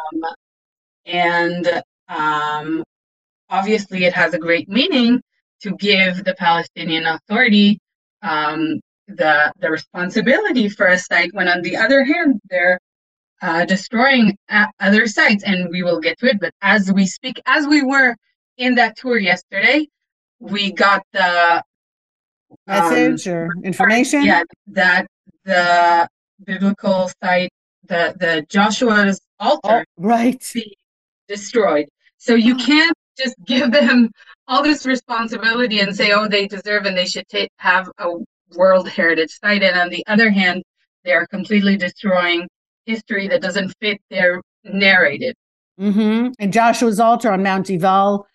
and 1.05 1.83
um, 2.09 2.83
obviously 3.49 4.05
it 4.05 4.13
has 4.13 4.33
a 4.33 4.39
great 4.39 4.67
meaning 4.69 5.21
to 5.61 5.75
give 5.75 6.23
the 6.23 6.35
Palestinian 6.35 7.05
Authority 7.05 7.79
um, 8.21 8.79
the 9.07 9.51
the 9.59 9.71
responsibility 9.71 10.67
for 10.69 10.87
a 10.87 10.97
site, 10.97 11.33
when 11.33 11.47
on 11.47 11.61
the 11.61 11.77
other 11.77 12.03
hand 12.03 12.39
they're 12.49 12.79
uh, 13.41 13.65
destroying 13.65 14.37
other 14.79 15.07
sites, 15.07 15.43
and 15.43 15.69
we 15.69 15.83
will 15.83 15.99
get 15.99 16.19
to 16.19 16.27
it. 16.27 16.39
But 16.39 16.53
as 16.61 16.91
we 16.91 17.05
speak, 17.05 17.41
as 17.45 17.67
we 17.67 17.81
were 17.81 18.15
in 18.57 18.75
that 18.75 18.97
tour 18.97 19.17
yesterday, 19.17 19.87
we 20.39 20.73
got 20.73 21.03
the 21.13 21.63
message 22.67 23.27
um, 23.27 23.33
or 23.33 23.49
information. 23.63 24.23
Yeah, 24.23 24.43
that 24.67 25.07
the 25.45 26.07
biblical 26.43 27.09
site, 27.23 27.51
the 27.85 28.15
the 28.19 28.45
Joshua's 28.49 29.21
altar, 29.39 29.59
oh, 29.79 29.83
right, 29.97 30.53
destroyed. 31.27 31.87
So 32.17 32.35
you 32.35 32.55
can't 32.55 32.95
just 33.17 33.35
give 33.45 33.71
them 33.71 34.11
all 34.47 34.63
this 34.63 34.85
responsibility 34.85 35.79
and 35.79 35.95
say, 35.95 36.11
oh, 36.11 36.27
they 36.27 36.47
deserve 36.47 36.85
and 36.85 36.97
they 36.97 37.05
should 37.05 37.27
take, 37.27 37.49
have 37.57 37.89
a 37.99 38.13
World 38.55 38.87
Heritage 38.87 39.37
Site. 39.43 39.63
And 39.63 39.77
on 39.77 39.89
the 39.89 40.03
other 40.07 40.29
hand, 40.29 40.63
they 41.03 41.11
are 41.11 41.27
completely 41.27 41.77
destroying 41.77 42.47
history 42.85 43.27
that 43.27 43.41
doesn't 43.41 43.73
fit 43.81 43.99
their 44.09 44.41
narrative. 44.63 45.33
Mm-hmm. 45.79 46.29
And 46.39 46.53
Joshua's 46.53 46.99
altar 46.99 47.31
on 47.31 47.43
Mount 47.43 47.69
Ebal, 47.69 48.25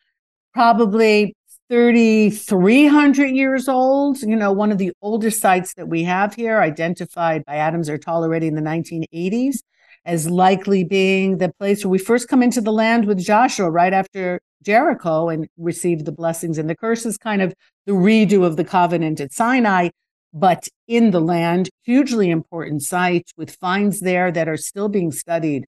probably 0.52 1.35
3,300 1.71 3.26
years 3.28 3.68
old. 3.68 4.21
You 4.21 4.37
know, 4.37 4.52
one 4.52 4.71
of 4.71 4.78
the 4.78 4.92
oldest 5.00 5.40
sites 5.40 5.75
that 5.75 5.88
we 5.88 6.04
have 6.04 6.35
here, 6.35 6.61
identified 6.61 7.44
by 7.47 7.56
Adam 7.56 7.82
Zertal 7.82 8.23
already 8.23 8.47
in 8.47 8.54
the 8.54 8.61
1980s 8.61 9.61
as 10.04 10.28
likely 10.28 10.85
being 10.85 11.38
the 11.38 11.52
place 11.59 11.85
where 11.85 11.90
we 11.90 11.99
first 11.99 12.28
come 12.28 12.42
into 12.42 12.61
the 12.61 12.73
land 12.73 13.06
with 13.06 13.18
Joshua 13.18 13.71
right 13.71 13.92
after 13.92 14.40
Jericho 14.62 15.28
and 15.28 15.49
receive 15.56 16.04
the 16.04 16.12
blessings 16.12 16.59
and 16.59 16.68
the 16.68 16.76
curses, 16.76 17.16
kind 17.16 17.42
of 17.42 17.54
the 17.87 17.92
redo 17.92 18.44
of 18.44 18.56
the 18.56 18.64
covenant 18.64 19.21
at 19.21 19.32
Sinai 19.32 19.88
but 20.32 20.68
in 20.88 21.11
the 21.11 21.21
land, 21.21 21.68
hugely 21.82 22.30
important 22.30 22.82
sites 22.82 23.32
with 23.37 23.54
finds 23.56 24.00
there 24.00 24.32
that 24.32 24.49
are 24.49 24.56
still 24.56 24.88
being 24.88 25.12
studied. 25.12 25.66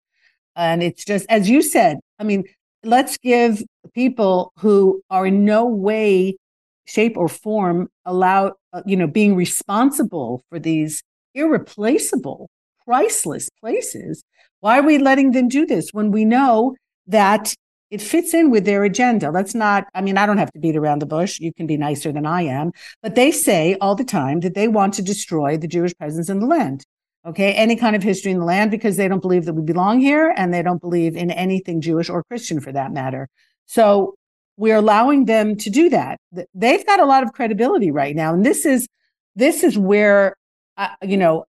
And 0.56 0.82
it's 0.82 1.04
just, 1.04 1.26
as 1.28 1.50
you 1.50 1.62
said, 1.62 1.98
I 2.18 2.24
mean, 2.24 2.44
let's 2.82 3.18
give 3.18 3.62
people 3.94 4.52
who 4.58 5.02
are 5.10 5.26
in 5.26 5.44
no 5.44 5.66
way, 5.66 6.36
shape, 6.86 7.16
or 7.16 7.28
form 7.28 7.88
allow, 8.04 8.52
uh, 8.72 8.82
you 8.86 8.96
know, 8.96 9.06
being 9.06 9.34
responsible 9.34 10.44
for 10.48 10.58
these 10.58 11.02
irreplaceable, 11.34 12.48
priceless 12.86 13.48
places. 13.60 14.22
Why 14.60 14.78
are 14.78 14.82
we 14.82 14.98
letting 14.98 15.32
them 15.32 15.48
do 15.48 15.66
this 15.66 15.90
when 15.92 16.10
we 16.10 16.24
know 16.24 16.74
that 17.06 17.54
it 17.94 18.02
fits 18.02 18.34
in 18.34 18.50
with 18.50 18.64
their 18.64 18.82
agenda. 18.82 19.30
Let's 19.30 19.54
not, 19.54 19.86
I 19.94 20.00
mean, 20.00 20.18
I 20.18 20.26
don't 20.26 20.38
have 20.38 20.50
to 20.52 20.58
beat 20.58 20.76
around 20.76 21.00
the 21.00 21.06
bush. 21.06 21.38
You 21.38 21.52
can 21.54 21.66
be 21.66 21.76
nicer 21.76 22.10
than 22.10 22.26
I 22.26 22.42
am. 22.42 22.72
But 23.02 23.14
they 23.14 23.30
say 23.30 23.76
all 23.80 23.94
the 23.94 24.04
time 24.04 24.40
that 24.40 24.54
they 24.54 24.66
want 24.66 24.94
to 24.94 25.02
destroy 25.02 25.56
the 25.56 25.68
Jewish 25.68 25.94
presence 25.96 26.28
in 26.28 26.40
the 26.40 26.46
land. 26.46 26.84
Okay. 27.24 27.52
Any 27.52 27.76
kind 27.76 27.94
of 27.94 28.02
history 28.02 28.32
in 28.32 28.40
the 28.40 28.44
land 28.44 28.72
because 28.72 28.96
they 28.96 29.06
don't 29.06 29.22
believe 29.22 29.44
that 29.44 29.54
we 29.54 29.62
belong 29.62 30.00
here 30.00 30.34
and 30.36 30.52
they 30.52 30.60
don't 30.60 30.80
believe 30.80 31.14
in 31.14 31.30
anything 31.30 31.80
Jewish 31.80 32.10
or 32.10 32.24
Christian 32.24 32.58
for 32.58 32.72
that 32.72 32.92
matter. 32.92 33.28
So 33.66 34.14
we're 34.56 34.76
allowing 34.76 35.26
them 35.26 35.56
to 35.58 35.70
do 35.70 35.88
that. 35.90 36.18
They've 36.52 36.84
got 36.84 36.98
a 36.98 37.06
lot 37.06 37.22
of 37.22 37.32
credibility 37.32 37.92
right 37.92 38.16
now. 38.16 38.34
And 38.34 38.44
this 38.44 38.66
is, 38.66 38.88
this 39.36 39.62
is 39.62 39.78
where, 39.78 40.34
uh, 40.76 40.88
you 41.02 41.16
know, 41.16 41.44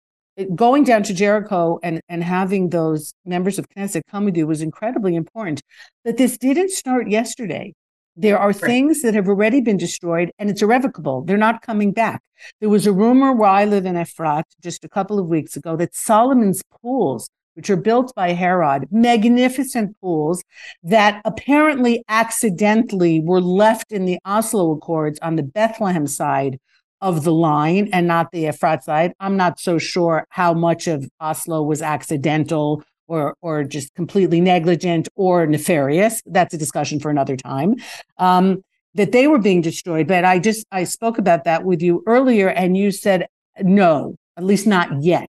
going 0.55 0.85
down 0.85 1.03
to 1.05 1.15
Jericho 1.15 1.79
and, 1.83 2.01
and 2.09 2.25
having 2.25 2.71
those 2.71 3.15
members 3.25 3.59
of 3.59 3.69
Knesset 3.69 4.03
come 4.11 4.25
with 4.25 4.37
you 4.37 4.47
was 4.47 4.63
incredibly 4.63 5.15
important. 5.15 5.63
But 6.05 6.17
this 6.17 6.39
didn't 6.39 6.71
start 6.71 7.09
yesterday. 7.09 7.73
There 8.17 8.39
are 8.39 8.49
right. 8.49 8.57
things 8.57 9.03
that 9.03 9.15
have 9.15 9.29
already 9.29 9.61
been 9.61 9.77
destroyed 9.77 10.31
and 10.39 10.49
it's 10.49 10.63
irrevocable. 10.63 11.23
They're 11.23 11.37
not 11.37 11.63
coming 11.63 11.93
back. 11.93 12.23
There 12.61 12.69
was 12.69 12.87
a 12.87 12.93
rumor 12.93 13.33
where 13.33 13.51
I 13.51 13.65
live 13.65 13.87
in 13.87 13.95
Efrat 13.95 14.45
just 14.63 14.85
a 14.85 14.89
couple 14.89 15.19
of 15.19 15.29
weeks 15.29 15.57
ago 15.57 15.77
that 15.77 15.95
Solomon's 15.95 16.63
pools, 16.81 17.29
which 17.55 17.71
are 17.71 17.77
built 17.77 18.13
by 18.15 18.33
Herod, 18.33 18.87
magnificent 18.93 19.97
pools 20.01 20.45
that 20.83 21.23
apparently 21.25 22.05
accidentally 22.09 23.21
were 23.21 23.41
left 23.41 23.91
in 23.91 24.05
the 24.05 24.19
Oslo 24.25 24.73
Accords 24.73 25.19
on 25.21 25.37
the 25.37 25.43
Bethlehem 25.43 26.07
side 26.07 26.59
of 27.05 27.23
the 27.23 27.35
line 27.35 27.91
and 27.93 28.09
not 28.09 28.33
the 28.33 28.45
Efrat 28.45 28.83
side. 28.83 29.13
I'm 29.21 29.37
not 29.37 29.61
so 29.61 29.77
sure 29.77 30.27
how 30.31 30.55
much 30.55 30.89
of 30.89 31.07
Oslo 31.21 31.63
was 31.63 31.83
accidental 31.83 32.83
or 33.07 33.37
or 33.43 33.63
just 33.63 33.95
completely 33.95 34.41
negligent 34.41 35.07
or 35.15 35.47
nefarious. 35.47 36.23
That's 36.25 36.55
a 36.55 36.59
discussion 36.59 36.99
for 37.01 37.11
another 37.11 37.37
time. 37.37 37.77
Um, 38.17 38.65
that 38.95 39.13
they 39.13 39.27
were 39.27 39.39
being 39.39 39.61
destroyed, 39.61 40.09
but 40.09 40.25
I 40.25 40.39
just 40.39 40.67
I 40.73 40.85
spoke 40.85 41.19
about 41.19 41.45
that 41.45 41.65
with 41.65 41.83
you 41.83 42.03
earlier, 42.07 42.49
and 42.49 42.75
you 42.75 42.91
said 42.91 43.27
no, 43.61 44.17
at 44.39 44.45
least 44.45 44.67
not 44.67 45.03
yet. 45.03 45.29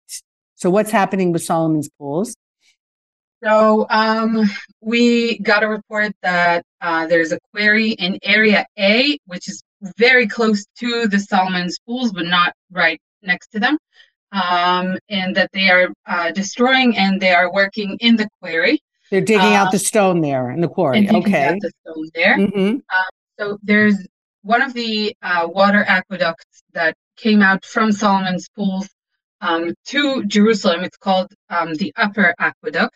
So 0.56 0.70
what's 0.70 0.92
happening 0.92 1.34
with 1.34 1.44
Solomon's 1.44 1.90
pools? 2.00 2.38
So 3.44 3.86
um, 3.90 4.50
we 4.80 5.40
got 5.40 5.62
a 5.62 5.68
report 5.68 6.14
that 6.24 6.64
uh, 6.80 7.06
there's 7.08 7.34
a 7.34 7.40
query 7.52 7.92
in 7.92 8.18
Area 8.24 8.66
A, 8.80 9.20
which 9.26 9.50
is 9.50 9.62
very 9.98 10.28
close 10.28 10.66
to 10.80 11.08
the 11.08 11.20
Solomon's 11.20 11.80
pools, 11.80 12.12
but 12.12 12.26
not 12.26 12.54
right 12.72 13.00
next 13.22 13.50
to 13.50 13.60
them. 13.60 13.78
Um, 14.32 14.98
and 15.10 15.36
that 15.36 15.50
they 15.54 15.70
are 15.70 15.90
uh, 16.06 16.32
destroying 16.32 16.98
and 16.98 17.22
they 17.22 17.32
are 17.32 17.52
working 17.54 17.98
in 18.02 18.18
the 18.18 18.28
quarry. 18.42 18.82
They're 19.12 19.22
digging 19.22 19.54
uh, 19.54 19.60
out 19.60 19.72
the 19.72 19.80
stone 19.80 20.22
there 20.22 20.50
in 20.52 20.62
the 20.62 20.68
quarry. 20.68 21.10
okay. 21.10 21.58
the 21.62 21.72
stone 21.82 22.10
there. 22.14 22.38
Mm-hmm. 22.38 22.78
Uh, 22.90 23.04
so 23.40 23.58
there's 23.64 23.96
one 24.42 24.62
of 24.62 24.74
the 24.74 25.16
uh, 25.22 25.48
water 25.48 25.86
aqueducts 25.88 26.64
that 26.74 26.96
came 27.18 27.42
out 27.42 27.64
from 27.64 27.92
Solomon's 27.92 28.50
pools 28.50 28.90
um, 29.42 29.74
to 29.86 30.26
Jerusalem. 30.26 30.84
It's 30.84 30.98
called 30.98 31.34
um, 31.50 31.74
the 31.76 31.94
Upper 31.96 32.34
Aqueduct 32.40 32.96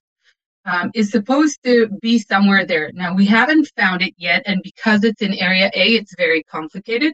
um, 0.65 0.91
is 0.93 1.11
supposed 1.11 1.59
to 1.63 1.87
be 2.01 2.19
somewhere 2.19 2.65
there. 2.65 2.91
Now, 2.93 3.15
we 3.15 3.25
haven't 3.25 3.71
found 3.77 4.01
it 4.01 4.13
yet, 4.17 4.43
and 4.45 4.61
because 4.63 5.03
it's 5.03 5.21
in 5.21 5.33
Area 5.33 5.71
A, 5.73 5.87
it's 5.95 6.15
very 6.17 6.43
complicated. 6.43 7.13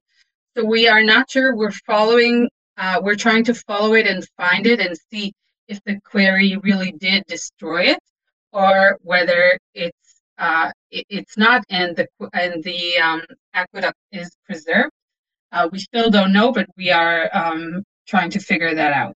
So 0.56 0.64
we 0.66 0.88
are 0.88 1.04
not 1.04 1.30
sure. 1.30 1.56
We're 1.56 1.72
following, 1.72 2.50
uh, 2.78 3.02
we're 3.04 3.16
trying 3.16 3.44
to 3.46 3.54
follow 3.54 3.94
it 3.94 4.08
and 4.08 4.28
find 4.38 4.66
it 4.68 4.80
and 4.80 4.98
see 5.12 5.34
if 5.68 5.80
the 5.86 6.00
query 6.02 6.58
really 6.64 6.92
did 6.92 7.24
destroy 7.28 7.84
it 7.84 8.00
or 8.56 8.98
whether 9.02 9.58
it's 9.74 10.22
uh, 10.38 10.72
it, 10.92 11.06
it's 11.10 11.38
not 11.38 11.64
and 11.70 11.96
the 11.96 12.08
and 12.34 12.64
the 12.64 12.98
um, 12.98 13.22
aqueduct 13.54 13.98
is 14.12 14.36
preserved. 14.46 14.92
Uh, 15.52 15.70
we 15.72 15.80
still 15.80 16.10
don't 16.10 16.34
know, 16.34 16.52
but 16.52 16.68
we 16.78 16.92
are 16.92 17.30
um, 17.34 17.84
trying 18.08 18.30
to 18.32 18.40
figure 18.40 18.74
that 18.76 18.94
out. 18.94 19.16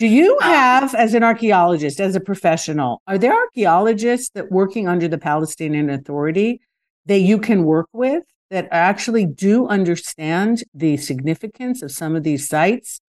Do 0.00 0.08
you 0.08 0.36
um, 0.42 0.50
have, 0.50 0.94
as 0.94 1.14
an 1.14 1.22
archaeologist, 1.22 2.00
as 2.00 2.16
a 2.16 2.20
professional, 2.20 3.00
are 3.06 3.16
there 3.16 3.32
archaeologists 3.32 4.30
that 4.34 4.50
working 4.50 4.88
under 4.88 5.06
the 5.06 5.18
Palestinian 5.18 5.88
Authority 5.88 6.60
that 7.06 7.20
you 7.20 7.38
can 7.38 7.64
work 7.64 7.88
with 7.92 8.24
that 8.50 8.68
actually 8.70 9.24
do 9.24 9.68
understand 9.68 10.64
the 10.74 10.96
significance 10.96 11.82
of 11.82 11.92
some 11.92 12.16
of 12.16 12.24
these 12.24 12.48
sites, 12.48 13.00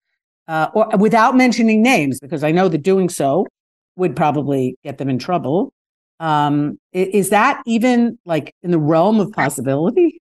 uh, 0.47 0.69
or 0.75 0.89
without 0.99 1.37
mentioning 1.37 1.83
names, 1.83 2.21
because 2.21 2.45
I 2.45 2.51
know 2.51 2.69
that 2.69 2.83
doing 2.83 3.09
so 3.09 3.47
would 3.97 4.15
probably 4.15 4.77
get 4.85 4.99
them 4.99 5.09
in 5.09 5.19
trouble. 5.19 5.73
Um, 6.21 6.79
is 6.93 7.31
that 7.31 7.63
even 7.67 8.19
like 8.25 8.55
in 8.63 8.71
the 8.71 8.79
realm 8.79 9.21
of 9.21 9.33
possibility? 9.33 10.21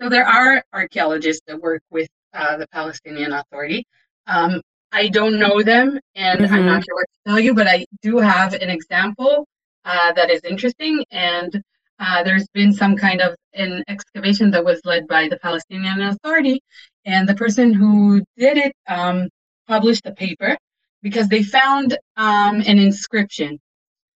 So 0.00 0.08
there 0.08 0.26
are 0.26 0.62
archaeologists 0.72 1.42
that 1.48 1.60
work 1.60 1.82
with 1.90 2.08
uh, 2.32 2.56
the 2.56 2.68
Palestinian 2.68 3.32
Authority. 3.32 3.84
Um, 4.26 4.62
I 4.92 5.08
don't 5.08 5.38
know 5.38 5.62
them 5.62 5.98
and 6.14 6.40
mm-hmm. 6.40 6.54
I'm 6.54 6.66
not 6.66 6.84
sure 6.84 6.94
what 6.94 7.06
to 7.06 7.30
tell 7.30 7.40
you, 7.40 7.54
but 7.54 7.66
I 7.66 7.84
do 8.02 8.18
have 8.18 8.54
an 8.54 8.70
example 8.70 9.46
uh, 9.84 10.12
that 10.12 10.30
is 10.30 10.42
interesting. 10.44 11.04
And 11.10 11.62
uh, 11.98 12.22
there's 12.22 12.46
been 12.54 12.72
some 12.72 12.96
kind 12.96 13.20
of 13.20 13.34
an 13.54 13.82
excavation 13.88 14.50
that 14.52 14.64
was 14.64 14.80
led 14.84 15.06
by 15.06 15.28
the 15.28 15.38
Palestinian 15.38 16.00
Authority. 16.00 16.62
And 17.04 17.28
the 17.28 17.34
person 17.34 17.72
who 17.72 18.22
did 18.36 18.56
it 18.56 18.72
um, 18.86 19.28
published 19.66 20.06
a 20.06 20.12
paper 20.12 20.56
because 21.02 21.28
they 21.28 21.42
found 21.42 21.96
um, 22.16 22.62
an 22.66 22.78
inscription. 22.78 23.58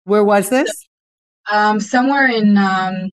Where 0.03 0.23
was 0.23 0.49
this? 0.49 0.87
Um, 1.51 1.79
somewhere 1.79 2.27
in 2.27 2.57
um, 2.57 3.09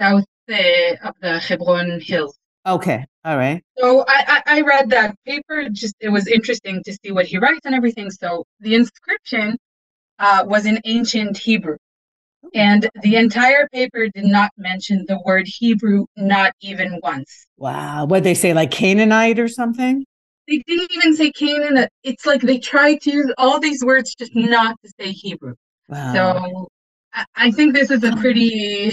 south 0.00 0.24
uh, 0.50 0.94
of 1.04 1.14
the 1.20 1.38
Hebron 1.38 2.00
Hills. 2.00 2.36
Okay. 2.66 3.06
All 3.28 3.36
right. 3.36 3.62
So 3.76 4.06
I, 4.08 4.24
I, 4.26 4.42
I 4.46 4.60
read 4.62 4.88
that 4.88 5.14
paper. 5.26 5.68
Just 5.70 5.94
it 6.00 6.08
was 6.08 6.26
interesting 6.26 6.82
to 6.84 6.96
see 7.04 7.12
what 7.12 7.26
he 7.26 7.36
writes 7.36 7.60
and 7.66 7.74
everything. 7.74 8.10
So 8.10 8.46
the 8.60 8.74
inscription 8.74 9.58
uh, 10.18 10.44
was 10.46 10.64
in 10.64 10.80
ancient 10.86 11.36
Hebrew, 11.36 11.76
and 12.54 12.88
the 13.02 13.16
entire 13.16 13.68
paper 13.68 14.08
did 14.14 14.24
not 14.24 14.50
mention 14.56 15.04
the 15.06 15.20
word 15.26 15.46
Hebrew, 15.46 16.06
not 16.16 16.54
even 16.62 17.00
once. 17.02 17.46
Wow. 17.58 18.06
What 18.06 18.24
they 18.24 18.32
say, 18.32 18.54
like 18.54 18.70
Canaanite 18.70 19.38
or 19.38 19.48
something? 19.48 20.06
They 20.48 20.62
didn't 20.66 20.90
even 20.94 21.14
say 21.14 21.30
Canaan. 21.30 21.86
It's 22.04 22.24
like 22.24 22.40
they 22.40 22.58
tried 22.58 23.02
to 23.02 23.10
use 23.10 23.30
all 23.36 23.60
these 23.60 23.84
words 23.84 24.14
just 24.14 24.34
not 24.34 24.74
to 24.82 24.90
say 24.98 25.12
Hebrew. 25.12 25.54
Wow. 25.90 26.14
So 26.14 26.68
I, 27.12 27.24
I 27.36 27.50
think 27.50 27.74
this 27.74 27.90
is 27.90 28.04
a 28.04 28.16
pretty 28.16 28.92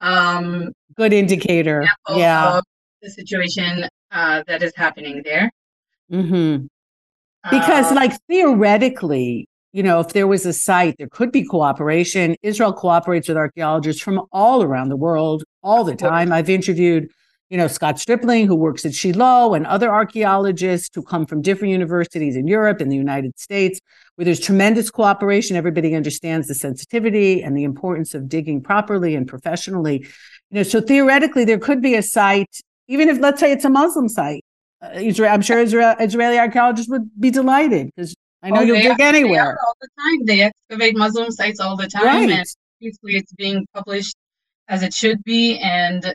um, 0.00 0.72
good 0.96 1.12
indicator. 1.12 1.88
Yeah, 2.08 2.60
the 3.02 3.10
situation 3.10 3.88
uh, 4.10 4.42
that 4.46 4.62
is 4.62 4.72
happening 4.76 5.22
there. 5.24 5.50
Mm-hmm. 6.10 6.66
Because, 7.50 7.90
uh, 7.90 7.94
like 7.94 8.12
theoretically, 8.28 9.48
you 9.72 9.82
know, 9.82 10.00
if 10.00 10.12
there 10.12 10.26
was 10.26 10.46
a 10.46 10.52
site, 10.52 10.96
there 10.98 11.08
could 11.10 11.32
be 11.32 11.44
cooperation. 11.44 12.36
Israel 12.42 12.72
cooperates 12.72 13.28
with 13.28 13.36
archaeologists 13.36 14.02
from 14.02 14.22
all 14.30 14.62
around 14.62 14.90
the 14.90 14.96
world 14.96 15.44
all 15.62 15.82
the 15.82 15.96
time. 15.96 16.30
I've 16.30 16.50
interviewed, 16.50 17.10
you 17.48 17.56
know, 17.56 17.66
Scott 17.68 17.98
Stripling, 17.98 18.46
who 18.46 18.54
works 18.54 18.84
at 18.84 18.94
Shiloh, 18.94 19.54
and 19.54 19.66
other 19.66 19.90
archaeologists 19.90 20.90
who 20.94 21.02
come 21.02 21.24
from 21.24 21.40
different 21.40 21.72
universities 21.72 22.36
in 22.36 22.46
Europe 22.46 22.80
and 22.80 22.92
the 22.92 22.96
United 22.96 23.38
States, 23.38 23.80
where 24.14 24.26
there's 24.26 24.40
tremendous 24.40 24.90
cooperation. 24.90 25.56
Everybody 25.56 25.94
understands 25.94 26.48
the 26.48 26.54
sensitivity 26.54 27.42
and 27.42 27.56
the 27.56 27.64
importance 27.64 28.14
of 28.14 28.28
digging 28.28 28.60
properly 28.60 29.16
and 29.16 29.26
professionally. 29.26 30.06
You 30.50 30.56
know, 30.56 30.62
so 30.62 30.82
theoretically, 30.82 31.46
there 31.46 31.58
could 31.58 31.80
be 31.80 31.94
a 31.94 32.02
site, 32.02 32.60
even 32.92 33.08
if, 33.08 33.18
let's 33.18 33.40
say, 33.40 33.50
it's 33.50 33.64
a 33.64 33.70
Muslim 33.70 34.08
site. 34.08 34.44
Uh, 34.82 34.90
Israel, 34.94 35.32
I'm 35.32 35.42
sure 35.42 35.58
Israel, 35.58 35.94
Israeli 35.98 36.38
archaeologists 36.38 36.90
would 36.90 37.08
be 37.18 37.30
delighted 37.30 37.90
because 37.94 38.14
I 38.42 38.50
know 38.50 38.60
oh, 38.60 38.62
you'll 38.62 38.80
dig 38.80 39.00
anywhere. 39.00 39.56
all 39.64 39.74
the 39.80 39.88
time. 39.98 40.26
They 40.26 40.42
excavate 40.42 40.96
Muslim 40.96 41.30
sites 41.30 41.58
all 41.58 41.76
the 41.76 41.86
time, 41.86 42.04
right. 42.04 42.30
and 42.30 42.46
basically 42.80 43.14
it's 43.14 43.32
being 43.32 43.66
published 43.72 44.16
as 44.68 44.82
it 44.82 44.92
should 44.92 45.22
be. 45.24 45.58
And 45.58 46.04
of 46.04 46.14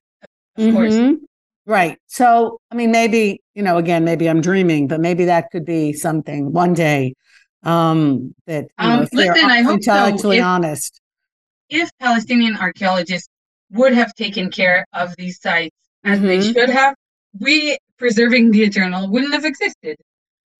mm-hmm. 0.58 0.76
course, 0.76 1.20
right. 1.66 1.98
So, 2.08 2.60
I 2.70 2.76
mean, 2.76 2.92
maybe 2.92 3.42
you 3.56 3.64
know, 3.64 3.78
again, 3.78 4.04
maybe 4.04 4.30
I'm 4.30 4.42
dreaming, 4.42 4.88
but 4.88 5.00
maybe 5.00 5.26
that 5.26 5.50
could 5.52 5.66
be 5.66 5.94
something 5.94 6.52
one 6.52 6.74
day 6.74 7.16
um, 7.64 8.36
that 8.46 8.64
you 8.64 8.70
um, 8.78 8.98
know, 8.98 9.02
if 9.04 9.14
listen, 9.14 9.34
they're 9.34 9.46
I 9.46 9.62
hope 9.62 9.76
intellectually 9.76 10.38
so. 10.38 10.42
if, 10.42 10.46
honest. 10.46 11.02
If 11.70 11.90
Palestinian 12.00 12.58
archaeologists 12.58 13.30
would 13.72 13.94
have 13.94 14.14
taken 14.14 14.52
care 14.52 14.86
of 14.94 15.16
these 15.18 15.42
sites 15.42 15.76
as 16.08 16.20
mm-hmm. 16.20 16.28
they 16.28 16.42
should 16.42 16.70
have, 16.70 16.96
we 17.40 17.78
preserving 17.98 18.52
the 18.52 18.64
eternal 18.64 19.10
wouldn't 19.10 19.34
have 19.34 19.46
existed. 19.46 19.98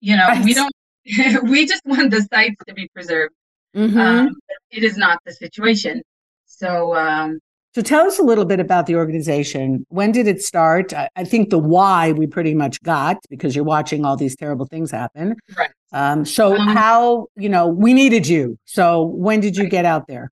You 0.00 0.16
know, 0.16 0.26
right. 0.28 0.44
we 0.44 0.54
don't 0.54 0.72
we 1.44 1.66
just 1.66 1.84
want 1.86 2.10
the 2.10 2.22
sites 2.32 2.62
to 2.66 2.74
be 2.74 2.88
preserved. 2.88 3.34
Mm-hmm. 3.74 3.98
Um, 3.98 4.36
it 4.70 4.84
is 4.84 4.96
not 4.96 5.18
the 5.24 5.32
situation. 5.32 6.02
So, 6.46 6.94
um, 6.94 7.38
so 7.74 7.82
tell 7.82 8.06
us 8.06 8.18
a 8.18 8.22
little 8.22 8.44
bit 8.44 8.60
about 8.60 8.86
the 8.86 8.96
organization. 8.96 9.86
When 9.88 10.12
did 10.12 10.26
it 10.26 10.42
start? 10.42 10.92
I, 10.92 11.08
I, 11.16 11.24
think 11.24 11.50
the 11.50 11.58
why 11.58 12.12
we 12.12 12.26
pretty 12.26 12.54
much 12.54 12.82
got 12.82 13.18
because 13.28 13.54
you're 13.54 13.64
watching 13.64 14.04
all 14.04 14.16
these 14.16 14.34
terrible 14.34 14.66
things 14.66 14.90
happen. 14.90 15.36
Right. 15.56 15.70
Um, 15.92 16.24
so 16.24 16.56
um, 16.56 16.68
how 16.68 17.26
you 17.36 17.48
know 17.48 17.68
we 17.68 17.94
needed 17.94 18.26
you. 18.26 18.58
So 18.64 19.04
when 19.04 19.40
did 19.40 19.56
you 19.56 19.64
right. 19.64 19.70
get 19.70 19.84
out 19.84 20.06
there? 20.08 20.30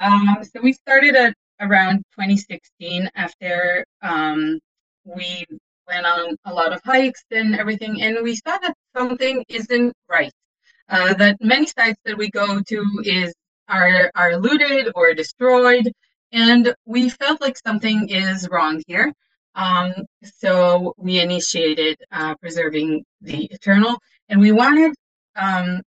Um, 0.00 0.38
so 0.42 0.60
we 0.60 0.72
started 0.72 1.16
at 1.16 1.34
around 1.60 1.98
2016 2.18 3.08
after 3.14 3.84
um, 4.02 4.58
we 5.04 5.44
went 5.86 6.06
on 6.06 6.36
a 6.46 6.52
lot 6.52 6.72
of 6.72 6.80
hikes 6.84 7.24
and 7.30 7.54
everything, 7.54 8.02
and 8.02 8.18
we 8.22 8.34
saw 8.36 8.56
that 8.58 8.74
something 8.96 9.44
isn't 9.48 9.92
right. 10.08 10.32
Uh, 10.88 11.14
that 11.14 11.36
many 11.40 11.66
sites 11.66 11.98
that 12.04 12.16
we 12.16 12.30
go 12.30 12.60
to 12.60 12.84
is 13.04 13.34
are 13.68 14.10
are 14.14 14.36
looted 14.36 14.92
or 14.94 15.14
destroyed, 15.14 15.90
and 16.32 16.74
we 16.84 17.08
felt 17.08 17.40
like 17.40 17.56
something 17.58 18.08
is 18.08 18.48
wrong 18.50 18.82
here. 18.86 19.12
Um, 19.54 19.92
so 20.40 20.94
we 20.98 21.20
initiated 21.20 21.96
uh, 22.12 22.34
preserving 22.36 23.04
the 23.20 23.46
eternal, 23.46 23.98
and 24.28 24.40
we 24.40 24.52
wanted 24.52 24.94
um, 25.36 25.80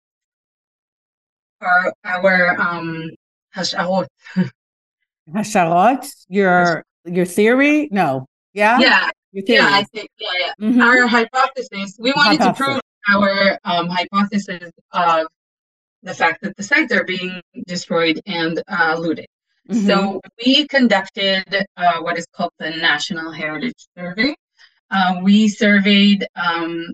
our 1.61 1.92
our 2.04 2.61
um, 2.61 3.11
hasharot. 3.54 4.06
hasharot, 5.33 6.06
your 6.28 6.85
your 7.04 7.25
theory? 7.25 7.88
No, 7.90 8.26
yeah, 8.52 8.79
yeah. 8.79 9.11
Yeah, 9.33 9.68
I 9.70 9.85
think 9.92 10.09
yeah, 10.18 10.29
yeah. 10.40 10.66
Mm-hmm. 10.66 10.81
Our 10.81 11.07
hypothesis. 11.07 11.96
We 11.98 12.12
wanted 12.12 12.40
hypothesis. 12.40 12.59
to 12.59 12.64
prove 12.64 12.81
our 13.09 13.59
um, 13.64 13.88
hypothesis 13.88 14.70
of 14.92 15.27
the 16.03 16.14
fact 16.14 16.42
that 16.42 16.57
the 16.57 16.62
sites 16.62 16.92
are 16.92 17.05
being 17.05 17.40
destroyed 17.66 18.20
and 18.27 18.62
uh, 18.68 18.96
looted. 18.98 19.27
Mm-hmm. 19.68 19.87
So 19.87 20.20
we 20.44 20.66
conducted 20.68 21.44
uh, 21.77 22.00
what 22.00 22.16
is 22.16 22.27
called 22.33 22.53
the 22.59 22.70
National 22.70 23.33
Heritage 23.33 23.87
Survey. 23.96 24.35
Uh, 24.90 25.20
we 25.22 25.48
surveyed 25.48 26.27
um, 26.37 26.92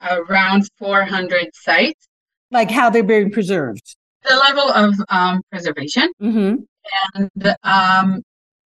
around 0.00 0.68
400 0.78 1.48
sites. 1.52 2.08
Like 2.50 2.70
how 2.70 2.90
they're 2.90 3.02
being 3.02 3.32
preserved. 3.32 3.96
The 4.28 4.36
level 4.36 4.70
of 4.70 4.94
um, 5.08 5.42
preservation. 5.50 6.12
Mm-hmm. 6.22 6.62
And 7.14 7.56
um, 7.62 8.22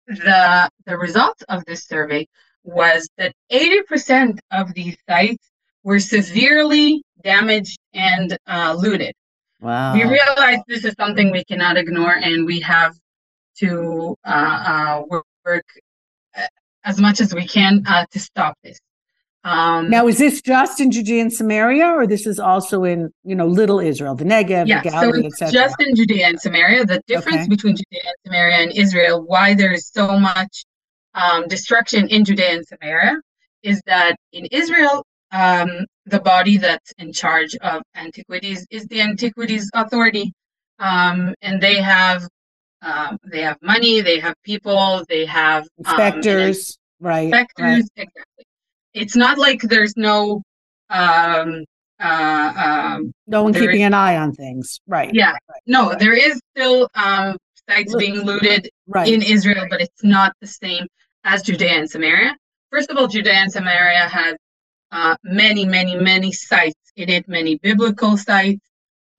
the 0.08 0.70
the 0.86 0.98
results 0.98 1.44
of 1.50 1.66
this 1.66 1.86
survey 1.86 2.28
was 2.64 3.08
that 3.18 3.34
80% 3.52 4.40
of 4.52 4.74
these 4.74 4.98
sites 5.08 5.50
were 5.84 6.00
severely 6.00 7.04
damaged 7.24 7.78
and 7.94 8.38
uh, 8.48 8.76
looted. 8.78 9.14
Wow. 9.62 9.94
We 9.94 10.04
realize 10.04 10.60
this 10.68 10.84
is 10.84 10.94
something 11.00 11.32
we 11.32 11.44
cannot 11.44 11.78
ignore, 11.78 12.16
and 12.16 12.46
we 12.46 12.60
have 12.62 12.96
to 13.60 14.16
uh, 14.26 14.30
uh, 14.30 15.20
work 15.46 15.66
uh, 16.38 16.48
as 16.84 17.00
much 17.00 17.22
as 17.22 17.34
we 17.34 17.48
can 17.48 17.84
uh, 17.88 18.06
to 18.12 18.20
stop 18.20 18.58
this. 18.64 18.80
Um, 19.46 19.92
now, 19.92 20.08
is 20.08 20.18
this 20.18 20.42
just 20.42 20.82
in 20.82 20.90
Judea 20.90 21.22
and 21.22 21.32
Samaria, 21.32 21.86
or 21.86 22.08
this 22.08 22.26
is 22.26 22.40
also 22.40 22.84
in 22.84 23.12
you 23.24 23.36
know 23.36 23.46
Little 23.46 23.80
Israel, 23.80 24.16
the 24.16 24.26
Negev, 24.26 24.68
yeah, 24.68 24.82
the 24.82 24.90
Galilee, 24.90 25.30
so 25.36 25.52
just 25.52 25.80
in 25.80 25.96
Judea 25.96 26.28
and 26.28 26.40
Samaria. 26.40 26.84
The 26.84 27.00
difference 27.06 27.42
okay. 27.42 27.50
between 27.50 27.76
Judea 27.76 28.02
and 28.06 28.16
Samaria 28.26 28.56
and 28.56 28.72
Israel, 28.72 29.24
why 29.24 29.54
there 29.54 29.72
is 29.72 29.88
so 29.88 30.18
much 30.20 30.66
um, 31.14 31.48
destruction 31.48 32.08
in 32.10 32.26
Judea 32.26 32.54
and 32.56 32.66
Samaria 32.66 33.22
is 33.62 33.82
that 33.86 34.16
in 34.34 34.48
Israel, 34.48 35.06
um, 35.32 35.70
the 36.08 36.20
body 36.20 36.58
that's 36.58 36.92
in 36.98 37.14
charge 37.14 37.56
of 37.58 37.84
antiquities 37.96 38.66
is 38.72 38.86
the 38.88 39.02
Antiquities 39.02 39.70
Authority, 39.76 40.34
um, 40.80 41.36
and 41.44 41.62
they 41.62 41.76
have 41.82 42.28
um, 42.82 43.18
they 43.24 43.42
have 43.42 43.58
money, 43.62 44.02
they 44.02 44.20
have 44.20 44.34
people, 44.44 45.04
they 45.08 45.26
have 45.26 45.64
um, 45.64 45.68
inspectors, 45.86 46.80
right? 47.00 47.26
Inspectors, 47.26 47.66
right. 47.66 47.84
exactly. 47.96 48.45
It's 48.96 49.16
not 49.16 49.38
like 49.38 49.62
there's 49.62 49.96
no 49.96 50.42
um, 50.90 51.66
uh, 52.00 52.54
um, 52.98 53.14
no 53.28 53.44
one 53.44 53.54
keeping 53.54 53.82
is, 53.82 53.88
an 53.88 53.94
eye 53.94 54.16
on 54.18 54.34
things, 54.34 54.80
right? 54.88 55.12
Yeah, 55.14 55.32
right, 55.32 55.62
no, 55.68 55.90
right. 55.90 56.00
there 56.00 56.14
is 56.14 56.40
still 56.56 56.90
um, 56.96 57.38
sites 57.70 57.96
being 57.96 58.22
looted 58.22 58.70
right. 58.88 59.08
in 59.08 59.22
Israel, 59.22 59.68
but 59.70 59.82
it's 59.82 60.04
not 60.04 60.34
the 60.42 60.48
same 60.48 60.88
as 61.24 61.42
Judea 61.44 61.72
and 61.72 61.90
Samaria. 61.90 62.36
First 62.72 62.90
of 62.90 62.98
all, 62.98 63.08
Judea 63.08 63.34
and 63.34 63.52
Samaria 63.52 64.08
has 64.08 64.36
uh, 64.92 65.16
many, 65.24 65.66
many, 65.66 65.96
many 65.96 66.32
sites 66.32 66.80
in 66.96 67.10
it, 67.10 67.28
many 67.28 67.58
biblical 67.58 68.18
sites. 68.18 68.66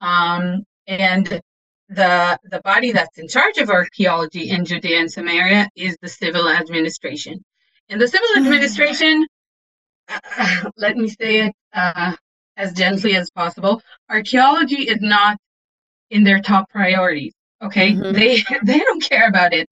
Um, 0.01 0.63
and 0.87 1.41
the 1.89 2.37
the 2.51 2.61
body 2.63 2.91
that's 2.91 3.17
in 3.17 3.27
charge 3.27 3.57
of 3.57 3.69
archaeology 3.69 4.49
in 4.49 4.65
Judea 4.65 4.99
and 4.99 5.11
Samaria 5.11 5.69
is 5.75 5.97
the 6.01 6.09
civil 6.09 6.49
administration. 6.49 7.43
And 7.89 8.01
the 8.01 8.07
civil 8.07 8.27
administration, 8.37 9.25
uh, 10.09 10.69
let 10.77 10.97
me 10.97 11.07
say 11.07 11.47
it 11.47 11.55
uh, 11.73 12.13
as 12.57 12.73
gently 12.73 13.15
as 13.15 13.29
possible, 13.29 13.81
archaeology 14.09 14.83
is 14.83 15.01
not 15.01 15.37
in 16.09 16.23
their 16.23 16.39
top 16.39 16.69
priorities. 16.69 17.33
Okay, 17.61 17.93
mm-hmm. 17.93 18.13
they 18.13 18.43
they 18.63 18.79
don't 18.79 19.01
care 19.01 19.27
about 19.27 19.53
it. 19.53 19.67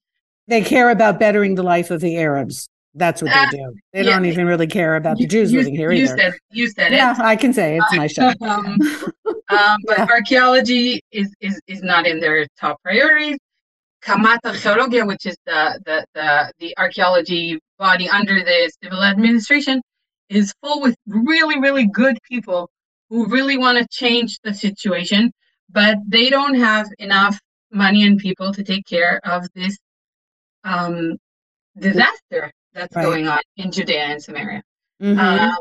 They 0.48 0.62
care 0.62 0.90
about 0.90 1.20
bettering 1.20 1.56
the 1.56 1.64
life 1.64 1.92
of 1.92 2.02
the 2.02 2.18
Arabs. 2.18 2.68
That's 2.94 3.22
what 3.22 3.32
they 3.32 3.58
do. 3.58 3.74
They 3.92 4.04
yeah. 4.04 4.12
don't 4.12 4.26
even 4.26 4.46
really 4.46 4.68
care 4.68 4.96
about 4.96 5.20
you, 5.20 5.26
the 5.26 5.30
Jews 5.30 5.52
you, 5.52 5.60
living 5.60 5.76
here 5.76 5.92
you 5.92 6.06
either. 6.06 6.18
Said, 6.18 6.34
you 6.52 6.70
said 6.70 6.94
yeah, 6.94 7.12
it. 7.12 7.18
Yeah, 7.18 7.26
I 7.26 7.36
can 7.36 7.52
say 7.52 7.78
it's 7.78 7.96
my 7.98 8.08
show. 8.08 8.28
um, 8.42 8.78
um, 9.50 9.80
but 9.86 9.98
yeah. 9.98 10.08
archaeology 10.10 11.02
is, 11.12 11.34
is 11.42 11.60
is 11.68 11.84
not 11.84 12.08
in 12.08 12.20
their 12.20 12.48
top 12.60 12.82
priorities. 12.84 13.38
Kamat 14.06 14.38
Archeologia, 14.46 15.06
which 15.06 15.26
is 15.26 15.36
the, 15.48 15.80
the, 15.86 16.06
the, 16.14 16.54
the 16.60 16.78
archaeology 16.78 17.60
body 17.80 18.08
under 18.08 18.44
the 18.44 18.72
civil 18.82 19.04
administration, 19.04 19.82
is 20.30 20.54
full 20.62 20.82
with 20.82 20.96
really, 21.08 21.60
really 21.60 21.88
good 21.88 22.18
people 22.30 22.70
who 23.10 23.28
really 23.28 23.58
want 23.58 23.78
to 23.78 23.88
change 23.90 24.40
the 24.44 24.54
situation, 24.54 25.32
but 25.70 25.98
they 26.08 26.30
don't 26.30 26.56
have 26.56 26.88
enough 27.00 27.40
money 27.72 28.06
and 28.06 28.20
people 28.20 28.54
to 28.54 28.64
take 28.64 28.86
care 28.86 29.20
of 29.24 29.46
this 29.54 29.78
um, 30.64 31.18
disaster 31.78 32.52
that's 32.74 32.96
right. 32.96 33.04
going 33.04 33.28
on 33.28 33.40
in 33.58 33.72
Judea 33.72 34.06
and 34.06 34.22
Samaria. 34.22 34.62
Mm-hmm. 35.02 35.20
Um, 35.20 35.56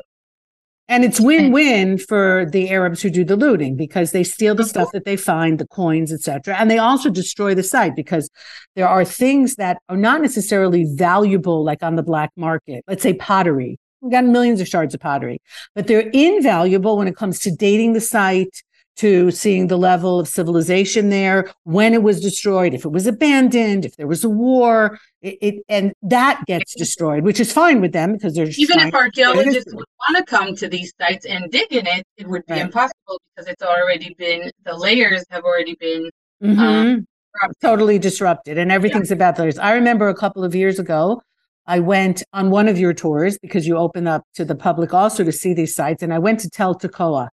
and 0.87 1.03
it's 1.03 1.19
win-win 1.19 1.97
for 1.97 2.47
the 2.51 2.69
Arabs 2.69 3.01
who 3.01 3.09
do 3.09 3.25
the 3.25 3.37
looting 3.37 3.75
because 3.75 4.13
they 4.13 4.23
steal 4.23 4.55
the 4.55 4.65
stuff 4.65 4.91
that 4.93 5.07
they 5.07 5.17
find, 5.17 5.59
the 5.59 5.67
coins, 5.67 6.13
etc. 6.13 6.57
And 6.59 6.71
they 6.71 6.77
also 6.77 7.09
destroy 7.09 7.55
the 7.55 7.63
site 7.63 7.97
because 7.97 8.29
there 8.77 8.87
are 8.87 9.03
things 9.03 9.55
that 9.55 9.79
are 9.89 9.97
not 9.97 10.21
necessarily 10.21 10.85
valuable, 10.85 11.65
like 11.65 11.83
on 11.83 11.97
the 11.97 12.03
black 12.03 12.33
market. 12.37 12.85
Let's 12.87 13.03
say 13.03 13.15
pottery. 13.15 13.79
We've 14.05 14.13
got 14.13 14.25
millions 14.27 14.61
of 14.61 14.69
shards 14.69 14.95
of 14.95 15.01
pottery, 15.01 15.41
but 15.75 15.87
they're 15.87 16.11
invaluable 16.13 16.99
when 16.99 17.09
it 17.09 17.17
comes 17.17 17.39
to 17.41 17.51
dating 17.51 17.95
the 17.95 18.03
site, 18.03 18.63
to 18.97 19.31
seeing 19.31 19.69
the 19.69 19.79
level 19.79 20.21
of 20.21 20.29
civilization 20.29 21.09
there, 21.09 21.51
when 21.65 21.95
it 21.95 22.03
was 22.03 22.21
destroyed, 22.21 22.75
if 22.75 22.85
it 22.85 22.91
was 22.91 23.07
abandoned, 23.07 23.87
if 23.87 23.97
there 23.97 24.07
was 24.07 24.23
a 24.23 24.29
war, 24.29 24.99
it, 25.23 25.39
it 25.41 25.55
and 25.71 25.95
that 26.03 26.45
gets 26.47 26.75
destroyed, 26.75 27.25
which 27.25 27.41
is 27.41 27.51
fine 27.51 27.81
with 27.81 27.93
them 27.93 28.13
because 28.13 28.35
there's 28.35 28.59
even 28.59 28.79
if 28.79 28.95
archaeologists 28.95 29.73
would 29.75 29.87
want 29.99 30.19
to 30.19 30.25
come 30.25 30.55
to 30.55 30.69
these 30.69 30.93
sites 31.01 31.25
and 31.25 31.51
dig 31.51 31.73
in 31.73 31.87
it, 31.87 32.05
it 32.19 32.29
would 32.29 32.45
be 32.45 32.53
right. 32.53 32.63
impossible 32.63 33.19
because 33.35 33.51
it's 33.51 33.63
already 33.63 34.15
been 34.19 34.51
the 34.65 34.77
layers 34.77 35.25
have 35.31 35.45
already 35.45 35.77
been 35.81 36.11
mm-hmm. 36.43 36.61
um, 36.61 37.07
totally 37.63 37.99
disrupted, 37.99 38.59
and 38.59 38.71
everything's 38.71 39.09
yeah. 39.09 39.17
about 39.17 39.37
those. 39.37 39.59
I 39.59 39.73
remember 39.73 40.09
a 40.09 40.15
couple 40.15 40.45
of 40.45 40.55
years 40.55 40.79
ago. 40.79 41.23
I 41.67 41.81
went 41.81 42.23
on 42.33 42.51
one 42.51 42.69
of 42.69 42.79
your 42.79 42.93
tours 42.93 43.39
because 43.39 43.67
you 43.67 43.77
open 43.77 44.07
up 44.07 44.25
to 44.35 44.45
the 44.45 44.55
public 44.55 44.93
also 44.93 45.25
to 45.25 45.33
see 45.33 45.55
these 45.55 45.75
sites. 45.75 46.03
And 46.03 46.13
I 46.13 46.19
went 46.19 46.41
to 46.41 46.51
Tel 46.51 46.75
Tekoa, 46.75 47.29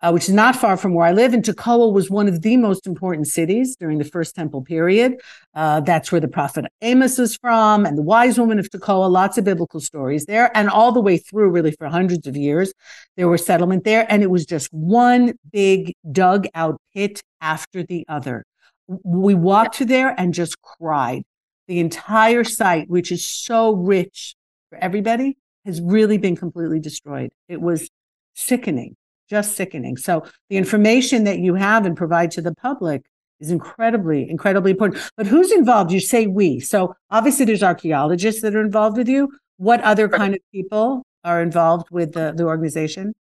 uh, 0.00 0.10
which 0.12 0.28
is 0.28 0.34
not 0.34 0.56
far 0.56 0.76
from 0.76 0.94
where 0.94 1.06
I 1.06 1.12
live. 1.12 1.34
And 1.34 1.44
Tekoa 1.44 1.92
was 1.92 2.10
one 2.10 2.26
of 2.28 2.42
the 2.42 2.56
most 2.56 2.86
important 2.86 3.26
cities 3.26 3.76
during 3.76 3.98
the 3.98 4.04
First 4.04 4.34
Temple 4.34 4.62
period. 4.62 5.20
Uh, 5.54 5.80
that's 5.80 6.10
where 6.10 6.20
the 6.20 6.28
prophet 6.28 6.64
Amos 6.80 7.18
is 7.18 7.36
from, 7.36 7.84
and 7.84 7.98
the 7.98 8.02
wise 8.02 8.38
woman 8.38 8.58
of 8.58 8.68
Tekoa. 8.70 9.10
Lots 9.10 9.36
of 9.36 9.44
biblical 9.44 9.80
stories 9.80 10.24
there, 10.26 10.50
and 10.56 10.70
all 10.70 10.92
the 10.92 11.00
way 11.00 11.18
through, 11.18 11.50
really 11.50 11.72
for 11.72 11.88
hundreds 11.88 12.26
of 12.26 12.36
years, 12.36 12.72
there 13.16 13.28
were 13.28 13.38
settlement 13.38 13.84
there, 13.84 14.06
and 14.10 14.22
it 14.22 14.30
was 14.30 14.46
just 14.46 14.72
one 14.72 15.34
big 15.52 15.94
dug 16.12 16.46
out 16.54 16.80
pit 16.94 17.22
after 17.40 17.82
the 17.82 18.04
other. 18.08 18.44
We 18.86 19.34
walked 19.34 19.76
through 19.76 19.86
there 19.86 20.14
and 20.18 20.32
just 20.32 20.60
cried. 20.62 21.24
The 21.68 21.80
entire 21.80 22.44
site, 22.44 22.88
which 22.88 23.10
is 23.10 23.26
so 23.26 23.72
rich 23.72 24.34
for 24.70 24.78
everybody, 24.78 25.36
has 25.64 25.80
really 25.80 26.18
been 26.18 26.36
completely 26.36 26.78
destroyed. 26.78 27.32
It 27.48 27.60
was 27.60 27.90
sickening 28.34 28.96
just 29.28 29.56
sickening. 29.56 29.96
So 29.96 30.24
the 30.48 30.56
information 30.56 31.24
that 31.24 31.38
you 31.38 31.54
have 31.54 31.86
and 31.86 31.96
provide 31.96 32.30
to 32.32 32.42
the 32.42 32.54
public 32.54 33.04
is 33.40 33.50
incredibly, 33.50 34.28
incredibly 34.28 34.70
important. 34.70 35.02
But 35.16 35.26
who's 35.26 35.52
involved? 35.52 35.92
You 35.92 36.00
say 36.00 36.26
we. 36.26 36.60
So 36.60 36.94
obviously 37.10 37.44
there's 37.44 37.62
archaeologists 37.62 38.42
that 38.42 38.54
are 38.54 38.60
involved 38.60 38.96
with 38.96 39.08
you. 39.08 39.30
What 39.58 39.80
other 39.82 40.08
kind 40.08 40.34
of 40.34 40.40
people 40.52 41.02
are 41.24 41.42
involved 41.42 41.88
with 41.90 42.12
the, 42.12 42.32
the 42.36 42.44
organization? 42.44 43.14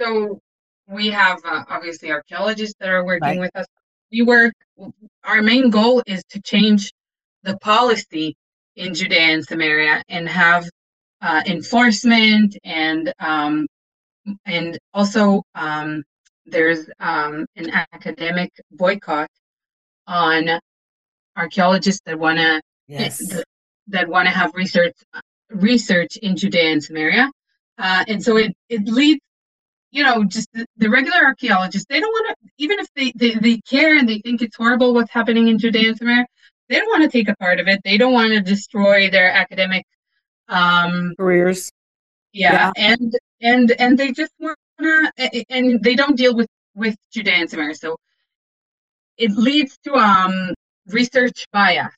So 0.00 0.40
we 0.88 1.08
have 1.08 1.38
uh, 1.44 1.64
obviously 1.68 2.10
archaeologists 2.10 2.74
that 2.80 2.88
are 2.88 3.04
working 3.04 3.28
right. 3.28 3.40
with 3.40 3.54
us. 3.54 3.66
We 4.10 4.22
work, 4.22 4.54
our 5.24 5.42
main 5.42 5.70
goal 5.70 6.02
is 6.06 6.22
to 6.30 6.40
change 6.40 6.92
the 7.42 7.56
policy 7.58 8.36
in 8.76 8.94
Judea 8.94 9.20
and 9.20 9.44
Samaria 9.44 10.02
and 10.08 10.28
have 10.28 10.68
uh, 11.20 11.42
enforcement 11.46 12.56
and 12.64 13.12
um, 13.20 13.66
and 14.46 14.78
also 14.94 15.42
um, 15.54 16.02
there's 16.46 16.88
um, 17.00 17.46
an 17.56 17.70
academic 17.92 18.50
boycott 18.70 19.28
on 20.06 20.60
archaeologists 21.36 22.02
that 22.06 22.18
want 22.18 22.38
to 22.38 22.60
yes. 22.88 23.18
that, 23.28 23.44
that 23.88 24.08
want 24.08 24.26
to 24.26 24.34
have 24.34 24.52
research 24.54 24.94
research 25.50 26.16
in 26.16 26.36
Judea 26.36 26.72
and 26.72 26.82
Samaria, 26.82 27.30
uh, 27.78 28.04
and 28.08 28.22
so 28.22 28.36
it 28.36 28.52
it 28.68 28.86
leads. 28.86 29.20
You 29.94 30.02
know, 30.04 30.24
just 30.24 30.48
the, 30.54 30.64
the 30.78 30.88
regular 30.88 31.18
archaeologists, 31.18 31.84
they 31.90 32.00
don't 32.00 32.10
want 32.10 32.28
to, 32.30 32.50
even 32.56 32.78
if 32.78 32.88
they, 32.96 33.12
they, 33.14 33.34
they 33.38 33.60
care 33.60 33.94
and 33.94 34.08
they 34.08 34.20
think 34.20 34.40
it's 34.40 34.56
horrible 34.56 34.94
what's 34.94 35.10
happening 35.10 35.48
in 35.48 35.58
Judea 35.58 35.88
and 35.88 35.98
Samaria, 35.98 36.24
they 36.72 36.78
don't 36.78 36.88
want 36.88 37.02
to 37.02 37.10
take 37.18 37.28
a 37.28 37.36
part 37.36 37.60
of 37.60 37.68
it. 37.68 37.80
They 37.84 37.98
don't 37.98 38.14
want 38.14 38.32
to 38.32 38.40
destroy 38.40 39.10
their 39.10 39.30
academic 39.30 39.84
um, 40.48 41.14
careers. 41.18 41.70
Yeah, 42.32 42.72
yeah, 42.76 42.88
and 42.94 43.18
and 43.42 43.72
and 43.78 43.98
they 43.98 44.12
just 44.12 44.32
want 44.40 44.58
to, 44.80 45.44
and 45.50 45.82
they 45.82 45.94
don't 45.94 46.16
deal 46.16 46.34
with 46.34 46.48
with 46.74 46.96
Judea 47.12 47.34
and 47.34 47.50
Samaria. 47.50 47.74
So 47.74 47.96
it 49.18 49.32
leads 49.32 49.76
to 49.84 49.92
um 49.94 50.54
research 50.86 51.46
bias 51.52 51.94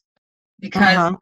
because 0.59 0.97
uh-huh. 0.97 1.17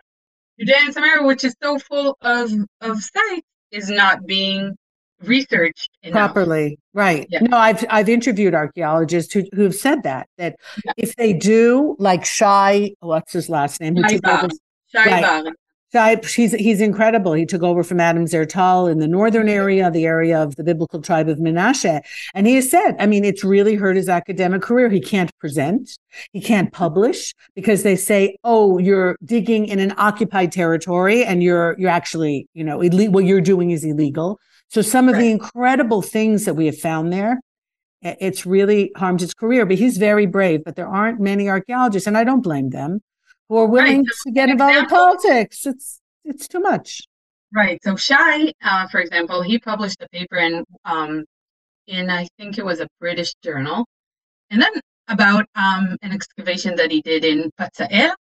Judea 0.59 0.77
and 0.79 0.95
Samaria, 0.95 1.27
which 1.27 1.45
is 1.45 1.55
so 1.63 1.79
full 1.79 2.17
of 2.23 2.51
of 2.81 3.03
sites, 3.03 3.47
is 3.71 3.91
not 3.91 4.27
being 4.27 4.75
researched 5.23 5.91
enough. 6.03 6.33
properly. 6.33 6.79
Right. 6.95 7.27
Yeah. 7.31 7.41
No, 7.41 7.57
I've 7.57 7.85
I've 7.91 8.09
interviewed 8.09 8.55
archaeologists 8.55 9.33
who 9.33 9.45
who 9.55 9.63
have 9.63 9.75
said 9.75 10.03
that 10.03 10.29
that 10.39 10.57
yeah. 10.85 10.93
if 10.97 11.17
they 11.17 11.33
do, 11.33 11.97
like 11.99 12.25
Shai, 12.25 12.93
what's 13.01 13.33
his 13.33 13.49
last 13.49 13.81
name? 13.81 13.97
Shai 14.93 15.43
right, 15.95 16.25
he's 16.25 16.53
he's 16.53 16.81
incredible. 16.81 17.33
He 17.33 17.47
took 17.47 17.63
over 17.63 17.83
from 17.83 18.01
Adam 18.01 18.25
Zertal 18.25 18.91
in 18.91 18.99
the 18.99 19.09
northern 19.09 19.47
mm-hmm. 19.47 19.57
area, 19.57 19.91
the 19.91 20.07
area 20.07 20.43
of 20.43 20.57
the 20.57 20.65
biblical 20.65 21.01
tribe 21.01 21.29
of 21.29 21.39
Menashe, 21.39 22.01
and 22.35 22.47
he 22.47 22.55
has 22.57 22.71
said, 22.71 22.97
I 22.99 23.07
mean, 23.07 23.25
it's 23.25 23.45
really 23.45 23.75
hurt 23.75 23.97
his 23.97 24.09
academic 24.09 24.63
career. 24.63 24.89
He 24.89 25.01
can't 25.01 25.31
present, 25.39 25.99
he 26.33 26.41
can't 26.41 26.73
publish 26.73 27.35
because 27.55 27.83
they 27.83 27.97
say, 27.97 28.37
oh, 28.45 28.79
you're 28.79 29.17
digging 29.25 29.67
in 29.67 29.79
an 29.79 29.95
occupied 29.99 30.53
territory, 30.53 31.25
and 31.25 31.43
you're 31.43 31.77
you're 31.79 31.91
actually, 31.91 32.49
you 32.55 32.65
know, 32.65 32.79
ille- 32.83 33.11
what 33.11 33.25
you're 33.25 33.41
doing 33.41 33.71
is 33.71 33.85
illegal. 33.85 34.39
So 34.73 34.81
some 34.81 35.11
of 35.11 35.15
right. 35.15 35.21
the 35.21 35.31
incredible 35.31 36.01
things 36.01 36.47
that 36.47 36.55
we 36.55 36.65
have 36.65 36.79
found 36.79 37.13
there, 37.13 37.43
it's 38.01 38.47
really 38.47 38.91
harmed 38.97 39.21
his 39.21 39.35
career. 39.35 39.67
But 39.67 39.77
he's 39.77 39.99
very 39.99 40.25
brave. 40.25 40.65
But 40.65 40.77
there 40.77 40.89
aren't 40.89 41.21
many 41.21 41.47
archaeologists, 41.47 42.07
and 42.07 42.17
I 42.17 42.25
don't 42.25 42.41
blame 42.41 42.71
them 42.71 43.01
who 43.51 43.59
are 43.59 43.67
willing 43.67 43.99
right. 43.99 44.07
so 44.15 44.31
to 44.31 44.33
get 44.33 44.49
involved 44.49 44.77
in 44.77 44.87
politics. 44.87 45.67
It's 45.67 46.01
it's 46.25 46.49
too 46.49 46.61
much. 46.61 47.03
Right. 47.55 47.79
So 47.83 47.97
Shai, 47.97 48.51
uh, 48.65 48.89
for 48.89 49.01
example, 49.01 49.43
he 49.43 49.59
published 49.59 50.01
a 50.01 50.09
paper 50.09 50.39
in 50.39 50.65
um, 50.87 51.27
in 51.87 52.09
I 52.09 52.27
think 52.39 52.57
it 52.57 52.65
was 52.65 52.81
a 52.81 52.89
British 52.99 53.35
journal, 53.45 53.85
and 54.51 54.63
then 54.63 54.73
about 55.09 55.45
um, 55.55 55.99
an 56.01 56.13
excavation 56.13 56.77
that 56.77 56.91
he 56.91 57.03
did 57.03 57.27
in 57.27 57.51
Patzael. 57.61 58.13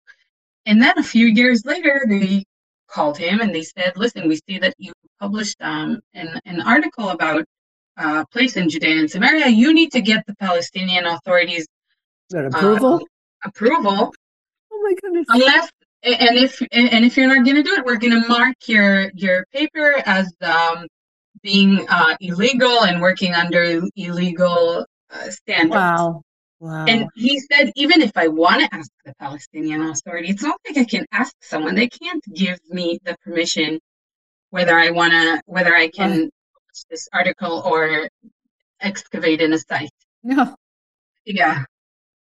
And 0.66 0.82
then 0.82 0.98
a 0.98 1.02
few 1.02 1.26
years 1.26 1.64
later, 1.64 2.04
they 2.06 2.44
called 2.92 3.18
him 3.18 3.40
and 3.40 3.54
they 3.54 3.62
said, 3.62 3.92
"Listen, 3.96 4.28
we 4.28 4.38
see 4.48 4.58
that 4.58 4.74
you 4.78 4.92
published 5.20 5.56
um, 5.60 6.00
an, 6.14 6.40
an 6.44 6.60
article 6.60 7.10
about 7.10 7.40
a 7.40 7.44
uh, 8.06 8.24
place 8.26 8.56
in 8.56 8.68
Judea 8.68 8.98
and 9.00 9.10
Samaria. 9.10 9.48
You 9.48 9.74
need 9.74 9.92
to 9.92 10.00
get 10.00 10.24
the 10.26 10.34
Palestinian 10.36 11.06
authorities 11.06 11.66
approval. 12.34 12.94
Uh, 12.94 13.48
approval 13.48 14.12
my 14.82 14.94
goodness. 15.00 15.26
Unless 15.28 15.70
and 16.02 16.36
if 16.36 16.60
and 16.72 17.04
if 17.04 17.16
you're 17.16 17.28
not 17.28 17.44
going 17.44 17.56
to 17.56 17.62
do 17.62 17.74
it, 17.74 17.84
we're 17.84 17.96
going 17.96 18.20
to 18.20 18.28
mark 18.28 18.56
your 18.66 19.10
your 19.14 19.46
paper 19.52 20.02
as 20.04 20.32
um, 20.40 20.86
being 21.42 21.86
uh, 21.88 22.16
illegal 22.20 22.84
and 22.84 23.00
working 23.00 23.34
under 23.34 23.82
illegal 23.96 24.84
uh, 25.10 25.30
standards. 25.30 25.74
Wow. 25.74 26.22
Wow. 26.62 26.84
And 26.86 27.08
he 27.16 27.40
said, 27.40 27.72
even 27.74 28.00
if 28.00 28.12
I 28.14 28.28
want 28.28 28.60
to 28.60 28.72
ask 28.72 28.88
the 29.04 29.12
Palestinian 29.18 29.82
Authority, 29.82 30.28
it's 30.28 30.44
not 30.44 30.60
like 30.64 30.78
I 30.78 30.84
can 30.84 31.04
ask 31.10 31.34
someone. 31.40 31.74
They 31.74 31.88
can't 31.88 32.22
give 32.32 32.60
me 32.70 33.00
the 33.02 33.16
permission 33.24 33.80
whether 34.50 34.78
I 34.78 34.90
want 34.90 35.12
to, 35.12 35.42
whether 35.46 35.74
I 35.74 35.88
can 35.88 36.30
publish 36.54 36.84
this 36.88 37.08
article 37.12 37.64
or 37.66 38.08
excavate 38.80 39.40
in 39.40 39.52
a 39.52 39.58
site. 39.58 39.90
No. 40.22 40.54
Yeah. 41.24 41.64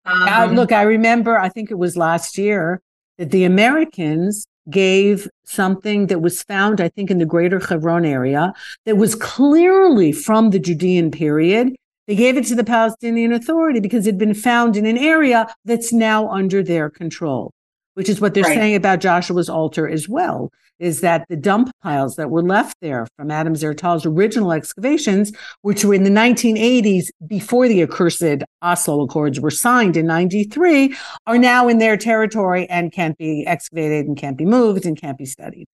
Um, 0.05 0.29
uh, 0.29 0.47
look, 0.53 0.71
I 0.71 0.83
remember, 0.83 1.39
I 1.39 1.49
think 1.49 1.71
it 1.71 1.79
was 1.79 1.97
last 1.97 2.37
year, 2.37 2.83
that 3.17 3.31
the 3.31 3.45
Americans 3.45 4.47
gave 4.69 5.27
something 5.45 6.09
that 6.09 6.21
was 6.21 6.43
found, 6.43 6.83
I 6.83 6.91
think, 6.91 7.11
in 7.11 7.17
the 7.17 7.25
greater 7.25 7.59
Hebron 7.59 8.05
area 8.05 8.53
that 8.85 8.99
was 8.99 9.15
clearly 9.15 10.13
from 10.13 10.51
the 10.51 10.59
Judean 10.59 11.11
period. 11.11 11.75
They 12.07 12.15
gave 12.15 12.37
it 12.37 12.47
to 12.47 12.55
the 12.55 12.65
Palestinian 12.65 13.33
Authority 13.33 13.81
because 13.81 14.07
it 14.07 14.13
had 14.13 14.19
been 14.19 14.35
found 14.35 14.77
in 14.77 14.87
an 14.87 14.99
area 14.99 15.53
that's 15.65 15.93
now 15.93 16.29
under 16.31 16.63
their 16.63 16.89
control 16.89 17.53
which 17.97 18.11
is 18.11 18.21
what 18.21 18.35
they're 18.35 18.45
right. 18.45 18.55
saying 18.55 18.75
about 18.75 19.01
Joshua's 19.01 19.49
altar 19.49 19.89
as 19.89 20.07
well, 20.07 20.53
is 20.79 21.01
that 21.01 21.25
the 21.31 21.37
dump 21.37 21.71
piles 21.83 22.17
that 22.17 22.29
were 22.29 22.43
left 22.43 22.77
there 22.83 23.07
from 23.17 23.31
Adam 23.31 23.55
Zertal's 23.55 24.05
original 24.05 24.53
excavations, 24.53 25.33
which 25.63 25.83
were 25.83 25.95
in 25.95 26.05
the 26.05 26.11
1980s 26.11 27.07
before 27.27 27.67
the 27.67 27.83
accursed 27.83 28.45
Oslo 28.61 29.01
Accords 29.01 29.41
were 29.41 29.51
signed 29.51 29.97
in 29.97 30.07
93, 30.07 30.95
are 31.27 31.39
now 31.39 31.69
in 31.69 31.79
their 31.79 31.97
territory 31.97 32.69
and 32.69 32.93
can't 32.93 33.17
be 33.17 33.47
excavated 33.47 34.07
and 34.07 34.19
can't 34.19 34.37
be 34.37 34.45
moved 34.45 34.85
and 34.85 35.01
can't 35.01 35.17
be 35.17 35.25
studied. 35.25 35.67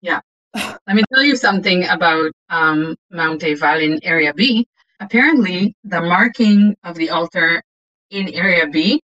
Yeah. 0.00 0.20
Let 0.54 0.96
me 0.96 1.02
tell 1.12 1.22
you 1.22 1.36
something 1.36 1.84
about 1.84 2.32
um, 2.48 2.96
Mount 3.10 3.42
Eival 3.42 3.82
in 3.82 4.02
Area 4.02 4.32
B. 4.32 4.66
Apparently, 5.00 5.74
the 5.84 6.00
marking 6.00 6.74
of 6.84 6.96
the 6.96 7.10
altar 7.10 7.62
in 8.10 8.32
Area 8.32 8.66
B 8.66 9.00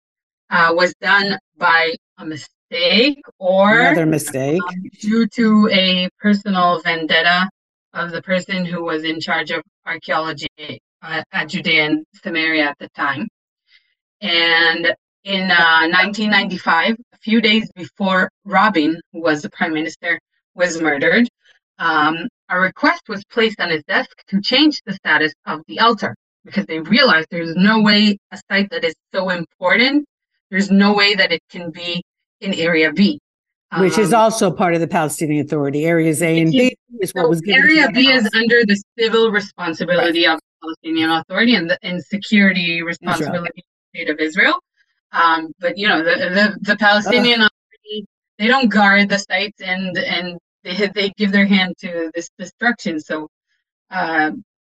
uh, 0.50 0.72
was 0.74 0.94
done 1.00 1.38
by 1.56 1.94
a 2.18 2.24
mistake 2.24 3.20
or 3.38 3.80
another 3.80 4.06
mistake 4.06 4.62
um, 4.62 4.82
due 5.00 5.26
to 5.26 5.68
a 5.72 6.08
personal 6.18 6.80
vendetta 6.82 7.48
of 7.94 8.12
the 8.12 8.22
person 8.22 8.64
who 8.64 8.84
was 8.84 9.02
in 9.02 9.20
charge 9.20 9.50
of 9.50 9.62
archaeology 9.86 10.80
uh, 11.02 11.22
at 11.32 11.48
Judea 11.48 11.86
and 11.86 12.04
Samaria 12.22 12.64
at 12.64 12.78
the 12.78 12.88
time. 12.90 13.26
And 14.20 14.94
in 15.24 15.50
uh, 15.50 15.88
1995, 15.88 16.96
a 17.12 17.18
few 17.18 17.40
days 17.40 17.70
before 17.74 18.30
Rabin, 18.44 19.00
who 19.12 19.20
was 19.20 19.42
the 19.42 19.50
prime 19.50 19.74
minister, 19.74 20.20
was 20.54 20.80
murdered, 20.80 21.28
um, 21.78 22.28
a 22.50 22.58
request 22.58 23.02
was 23.08 23.24
placed 23.24 23.60
on 23.60 23.70
his 23.70 23.82
desk 23.84 24.10
to 24.28 24.40
change 24.40 24.82
the 24.84 24.92
status 24.92 25.32
of 25.46 25.60
the 25.68 25.78
altar. 25.80 26.14
because 26.44 26.66
they 26.66 26.80
realized 26.80 27.28
there's 27.30 27.54
no 27.54 27.80
way 27.82 28.16
a 28.32 28.40
site 28.50 28.70
that 28.70 28.82
is 28.84 28.94
so 29.14 29.28
important, 29.28 30.06
there's 30.50 30.70
no 30.70 30.94
way 30.94 31.14
that 31.14 31.30
it 31.30 31.42
can 31.50 31.70
be 31.70 32.02
in 32.40 32.54
Area 32.54 32.92
B. 32.92 33.20
Which 33.78 33.98
um, 33.98 34.00
is 34.00 34.12
also 34.12 34.50
part 34.50 34.74
of 34.74 34.80
the 34.80 34.88
Palestinian 34.88 35.44
Authority. 35.44 35.84
Areas 35.84 36.22
A 36.22 36.40
and 36.40 36.50
B 36.50 36.74
is 37.00 37.12
what 37.12 37.28
was 37.28 37.40
given. 37.40 37.62
Area 37.62 37.88
B 37.92 38.10
is 38.10 38.28
under 38.34 38.64
the 38.64 38.82
civil 38.98 39.30
responsibility 39.30 40.26
right. 40.26 40.34
of 40.34 40.40
the 40.40 40.66
Palestinian 40.66 41.10
Authority 41.10 41.54
and 41.54 41.70
the 41.70 41.78
and 41.82 42.02
security 42.02 42.82
responsibility 42.82 43.60
of 43.60 43.64
the 43.92 43.98
state 43.98 44.10
of 44.10 44.18
Israel. 44.18 44.54
Um, 45.12 45.52
but 45.60 45.78
you 45.78 45.86
know, 45.86 45.98
the 45.98 46.30
the, 46.30 46.58
the 46.62 46.76
Palestinian 46.76 47.42
Authority, 47.42 48.06
they 48.38 48.48
don't 48.48 48.70
guard 48.70 49.08
the 49.08 49.18
sites 49.18 49.60
and 49.60 49.96
and 49.98 50.38
they 50.64 50.86
they 50.94 51.12
give 51.16 51.32
their 51.32 51.46
hand 51.46 51.74
to 51.80 52.10
this 52.14 52.30
destruction. 52.38 53.00
So 53.00 53.28
uh, 53.90 54.32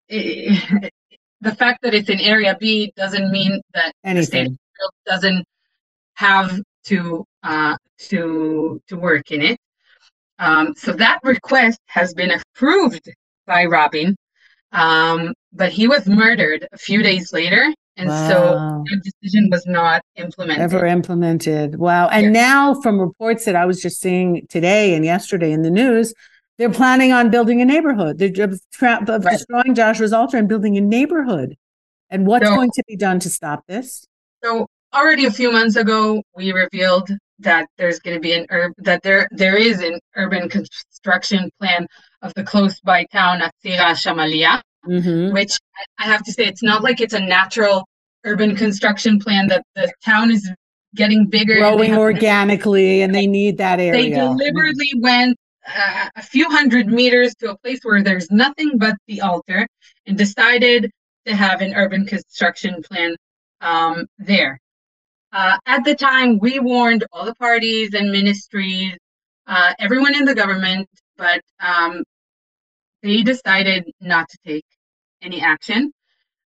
it, 0.10 0.92
the 1.42 1.56
fact 1.56 1.80
that 1.84 1.94
it's 1.94 2.10
in 2.10 2.20
Area 2.20 2.58
B 2.60 2.92
doesn't 2.96 3.32
mean 3.32 3.62
that 3.74 3.94
Anything. 4.04 4.50
the 4.50 4.56
state 4.56 4.58
doesn't 5.06 5.46
have 6.16 6.60
to 6.86 7.26
uh, 7.44 7.78
to 8.00 8.82
to 8.88 8.96
work 8.98 9.32
in 9.32 9.42
it. 9.42 9.58
Um, 10.40 10.74
so 10.76 10.94
that 10.94 11.20
request 11.24 11.80
has 11.88 12.14
been 12.14 12.32
approved 12.32 13.10
by 13.46 13.66
Rabin, 13.66 14.16
um, 14.72 15.34
but 15.54 15.72
he 15.72 15.88
was 15.88 16.08
murdered 16.08 16.68
a 16.72 16.78
few 16.78 17.04
days 17.04 17.32
later, 17.32 17.74
and 17.96 18.10
wow. 18.10 18.30
so 18.30 18.84
the 18.90 19.12
decision 19.22 19.50
was 19.52 19.66
not 19.66 20.04
implemented. 20.16 20.64
Ever 20.64 20.86
implemented? 20.86 21.78
Wow! 21.78 22.08
And 22.08 22.26
yes. 22.26 22.34
now, 22.34 22.82
from 22.82 23.00
reports 23.00 23.46
that 23.46 23.56
I 23.56 23.66
was 23.66 23.82
just 23.82 24.00
seeing 24.00 24.48
today 24.48 24.96
and 24.96 25.06
yesterday 25.06 25.52
in 25.52 25.62
the 25.62 25.70
news, 25.70 26.14
they're 26.58 26.72
planning 26.72 27.12
on 27.12 27.30
building 27.30 27.62
a 27.62 27.66
neighborhood. 27.66 28.18
They're 28.18 28.32
tra- 28.32 29.04
right. 29.08 29.22
destroying 29.22 29.76
Joshua's 29.76 30.14
altar 30.14 30.38
and 30.38 30.48
building 30.48 30.78
a 30.78 30.82
neighborhood. 30.82 31.56
And 32.10 32.28
what's 32.28 32.48
so, 32.48 32.56
going 32.56 32.72
to 32.72 32.84
be 32.88 32.96
done 32.96 33.20
to 33.20 33.30
stop 33.30 33.66
this? 33.68 34.06
So 34.44 34.68
already 34.94 35.26
a 35.26 35.32
few 35.32 35.52
months 35.52 35.76
ago, 35.76 36.22
we 36.36 36.52
revealed 36.52 37.10
that 37.40 37.68
there's 37.78 38.00
going 38.00 38.16
to 38.16 38.22
be 38.22 38.34
an 38.34 38.46
urb 38.52 38.74
that 38.78 39.02
there 39.04 39.28
there 39.32 39.58
is 39.58 39.82
an 39.82 40.00
urban 40.16 40.50
construction 40.50 41.50
plan 41.60 41.88
of 42.22 42.34
the 42.36 42.44
close 42.44 42.80
by 42.82 43.06
town 43.12 43.40
Atzira 43.40 43.94
Shamalia, 43.94 44.62
mm-hmm. 44.88 45.34
which 45.34 45.58
I 46.00 46.06
have 46.06 46.24
to 46.24 46.32
say 46.32 46.46
it's 46.46 46.64
not 46.64 46.84
like 46.84 47.02
it's 47.02 47.14
a 47.14 47.20
natural 47.20 47.86
urban 48.26 48.56
construction 48.56 49.20
plan 49.20 49.48
that 49.48 49.64
the 49.76 49.92
town 50.04 50.32
is 50.32 50.50
getting 50.96 51.28
bigger, 51.28 51.56
growing 51.56 51.96
organically, 51.96 53.02
and 53.02 53.14
they 53.14 53.28
need 53.28 53.58
that 53.58 53.80
area. 53.80 53.92
They 53.92 54.10
deliberately 54.10 54.92
went 54.98 55.38
uh, 55.68 56.10
a 56.16 56.22
few 56.22 56.50
hundred 56.50 56.88
meters 56.88 57.34
to 57.36 57.52
a 57.52 57.58
place 57.60 57.80
where 57.84 58.04
there's 58.04 58.30
nothing 58.32 58.78
but 58.78 58.96
the 59.08 59.22
altar 59.22 59.68
and 60.06 60.18
decided 60.18 60.92
to 61.26 61.36
have 61.36 61.62
an 61.62 61.74
urban 61.74 62.06
construction 62.06 62.84
plan 62.84 63.16
um, 63.62 64.06
there. 64.18 64.60
Uh, 65.32 65.58
at 65.66 65.84
the 65.84 65.96
time, 65.96 66.38
we 66.40 66.60
warned 66.60 67.06
all 67.12 67.26
the 67.26 67.36
parties 67.36 67.94
and 67.94 68.12
ministries, 68.12 68.96
uh, 69.48 69.74
everyone 69.80 70.16
in 70.16 70.26
the 70.26 70.36
government, 70.36 70.88
but 71.18 71.42
um, 71.60 72.04
they 73.02 73.24
decided 73.24 73.90
not 74.00 74.30
to 74.30 74.38
take 74.46 74.66
any 75.24 75.42
action. 75.42 75.92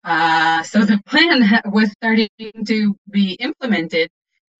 Uh, 0.03 0.63
so 0.63 0.79
the 0.83 0.99
plan 1.05 1.61
was 1.65 1.91
starting 1.91 2.29
to 2.65 2.95
be 3.09 3.33
implemented. 3.33 4.09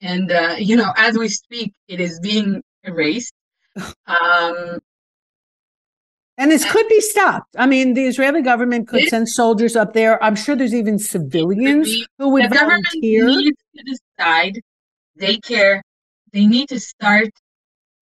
And, 0.01 0.31
uh, 0.31 0.55
you 0.57 0.75
know, 0.75 0.93
as 0.97 1.17
we 1.17 1.27
speak, 1.29 1.73
it 1.87 1.99
is 1.99 2.19
being 2.19 2.61
erased. 2.83 3.33
Um, 4.05 4.79
and 6.37 6.49
this 6.49 6.69
could 6.69 6.87
be 6.87 6.99
stopped. 6.99 7.55
I 7.57 7.67
mean, 7.67 7.93
the 7.93 8.05
Israeli 8.05 8.41
government 8.41 8.87
could 8.87 9.07
send 9.07 9.29
soldiers 9.29 9.75
up 9.75 9.93
there. 9.93 10.21
I'm 10.23 10.35
sure 10.35 10.55
there's 10.55 10.73
even 10.73 10.97
civilians 10.97 11.89
who 12.17 12.29
would 12.29 12.45
the 12.45 12.55
volunteer. 12.55 13.21
Government 13.21 13.45
needs 13.45 13.57
to 13.75 13.97
decide 14.17 14.61
they 15.15 15.37
care. 15.37 15.83
They 16.31 16.47
need 16.47 16.69
to 16.69 16.79
start 16.79 17.29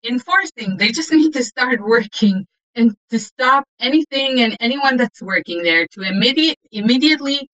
enforcing. 0.06 0.78
They 0.78 0.92
just 0.92 1.12
need 1.20 1.34
to 1.34 1.44
start 1.44 1.82
working 1.82 2.46
and 2.76 2.96
to 3.10 3.20
stop 3.20 3.66
anything 3.80 4.42
and 4.42 4.56
anyone 4.60 4.98
that's 4.98 5.22
working 5.22 5.64
there 5.64 5.88
to 5.92 6.02
immediate 6.02 6.58
immediately 6.72 7.48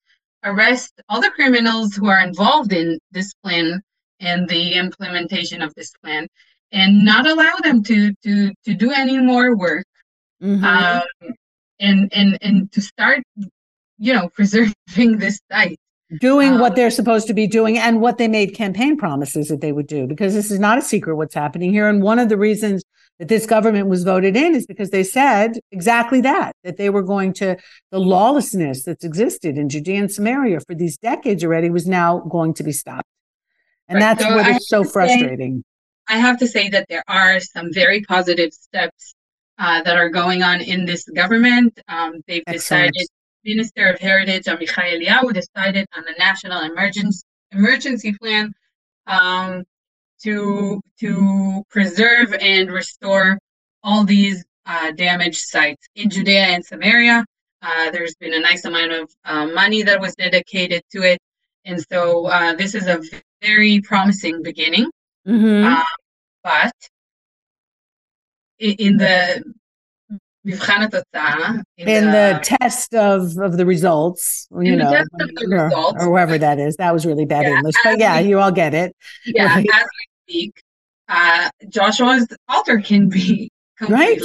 arrest 0.44 0.94
all 1.10 1.22
the 1.22 1.32
criminals 1.32 1.96
who 1.96 2.08
are 2.08 2.24
involved 2.24 2.72
in 2.72 3.00
this 3.12 3.34
plan 3.44 3.82
and 4.20 4.48
the 4.50 4.74
implementation 4.74 5.62
of 5.62 5.74
this 5.76 5.92
plan 6.04 6.28
and 6.72 7.04
not 7.04 7.28
allow 7.28 7.54
them 7.64 7.84
to 7.84 8.14
to 8.24 8.52
to 8.66 8.74
do 8.74 8.92
any 8.92 9.18
more 9.18 9.56
work. 9.56 9.86
Mm-hmm. 10.42 10.64
um, 10.64 11.34
and 11.80 12.14
and 12.14 12.38
and 12.42 12.72
to 12.72 12.82
start 12.82 13.24
you 13.98 14.14
know 14.14 14.30
preserving 14.36 15.18
this 15.18 15.40
site. 15.52 15.80
Doing 16.22 16.54
um, 16.54 16.60
what 16.60 16.76
they're 16.76 16.92
supposed 16.92 17.28
to 17.28 17.34
be 17.34 17.48
doing 17.48 17.78
and 17.78 18.00
what 18.00 18.18
they 18.18 18.30
made 18.30 18.54
campaign 18.54 18.98
promises 18.98 19.50
that 19.50 19.60
they 19.60 19.74
would 19.74 19.88
do 19.88 20.08
because 20.08 20.34
this 20.34 20.52
is 20.52 20.60
not 20.60 20.78
a 20.78 20.82
secret 20.82 21.18
what's 21.18 21.36
happening 21.36 21.72
here. 21.72 21.90
And 21.90 22.02
one 22.02 22.18
of 22.18 22.30
the 22.30 22.38
reasons 22.38 22.84
that 23.20 23.28
this 23.28 23.46
government 23.46 23.88
was 23.88 24.04
voted 24.04 24.36
in 24.38 24.56
is 24.56 24.68
because 24.68 24.90
they 24.92 25.04
said 25.04 25.60
exactly 25.72 26.22
that 26.22 26.54
that 26.64 26.78
they 26.78 26.90
were 26.90 27.02
going 27.04 27.34
to 27.34 27.58
the 27.92 28.00
lawlessness 28.00 28.84
that's 28.84 29.04
existed 29.04 29.58
in 29.58 29.70
Judea 29.70 30.00
and 30.00 30.12
Samaria 30.12 30.60
for 30.62 30.76
these 30.76 30.98
decades 30.98 31.44
already 31.44 31.70
was 31.70 31.88
now 31.88 32.20
going 32.20 32.54
to 32.56 32.64
be 32.64 32.72
stopped 32.72 33.10
and 33.88 33.96
right. 33.96 34.18
that's 34.18 34.24
so 34.24 34.36
what 34.36 34.48
is 34.48 34.68
so 34.68 34.84
frustrating 34.84 35.64
say, 36.08 36.16
I 36.16 36.20
have 36.20 36.38
to 36.40 36.48
say 36.48 36.70
that 36.70 36.88
there 36.90 37.04
are 37.08 37.40
some 37.40 37.74
very 37.74 38.02
positive 38.02 38.54
steps 38.54 39.16
uh, 39.60 39.82
that 39.84 39.98
are 39.98 40.10
going 40.10 40.44
on 40.44 40.62
in 40.62 40.86
this 40.86 41.04
government. 41.10 41.80
Um, 41.88 42.22
they've 42.28 42.44
Excellent. 42.48 42.94
decided, 42.94 43.08
Minister 43.44 43.88
of 43.88 44.00
Heritage 44.00 44.46
Amichai 44.46 44.94
Eliyahu 44.94 45.34
decided 45.34 45.88
on 45.96 46.04
a 46.08 46.18
national 46.20 46.62
emergency 46.62 47.24
emergency 47.54 48.14
plan 48.14 48.54
um, 49.08 49.64
to 50.24 50.82
to 51.00 51.64
preserve 51.70 52.34
and 52.34 52.72
restore 52.72 53.38
all 53.84 54.04
these 54.04 54.44
uh, 54.66 54.92
damaged 54.92 55.46
sites 55.46 55.88
in 55.96 56.10
Judea 56.10 56.48
and 56.48 56.66
Samaria. 56.66 57.26
Uh, 57.62 57.92
there's 57.92 58.16
been 58.16 58.34
a 58.34 58.40
nice 58.40 58.66
amount 58.66 58.92
of 58.92 59.10
uh, 59.26 59.48
money 59.48 59.82
that 59.84 60.00
was 60.00 60.14
dedicated 60.16 60.82
to 60.92 61.02
it, 61.04 61.20
and 61.66 61.84
so 61.92 62.28
uh, 62.28 62.54
this 62.56 62.76
is 62.76 62.88
a 62.88 63.02
very 63.42 63.82
promising 63.82 64.44
beginning. 64.44 64.90
Mm-hmm. 65.28 65.74
Uh, 65.74 65.84
but 66.44 66.74
in 68.60 68.98
the 68.98 69.44
in, 71.78 71.88
in 71.88 72.06
the, 72.06 72.40
the, 72.42 72.58
test 72.60 72.94
of 72.96 73.38
of 73.38 73.58
the 73.58 73.66
results, 73.66 74.48
you 74.60 74.76
know, 74.76 74.92
or, 74.92 75.66
results, 75.66 76.04
or 76.04 76.06
whoever 76.06 76.38
that 76.38 76.60
is. 76.60 76.76
That 76.78 76.94
was 76.94 77.06
really 77.06 77.26
bad 77.26 77.44
yeah, 77.44 77.56
English, 77.58 77.76
but 77.84 78.00
yeah, 78.00 78.22
we, 78.22 78.30
you 78.30 78.40
all 78.40 78.52
get 78.52 78.74
it. 78.74 78.96
Yeah, 79.26 79.46
right. 79.46 79.66
as 79.74 79.84
we 79.84 80.34
speak, 80.34 80.64
uh, 81.10 81.50
Joshua's 81.70 82.28
altar 82.48 82.80
can 82.80 83.10
be 83.10 83.52
right. 83.90 84.22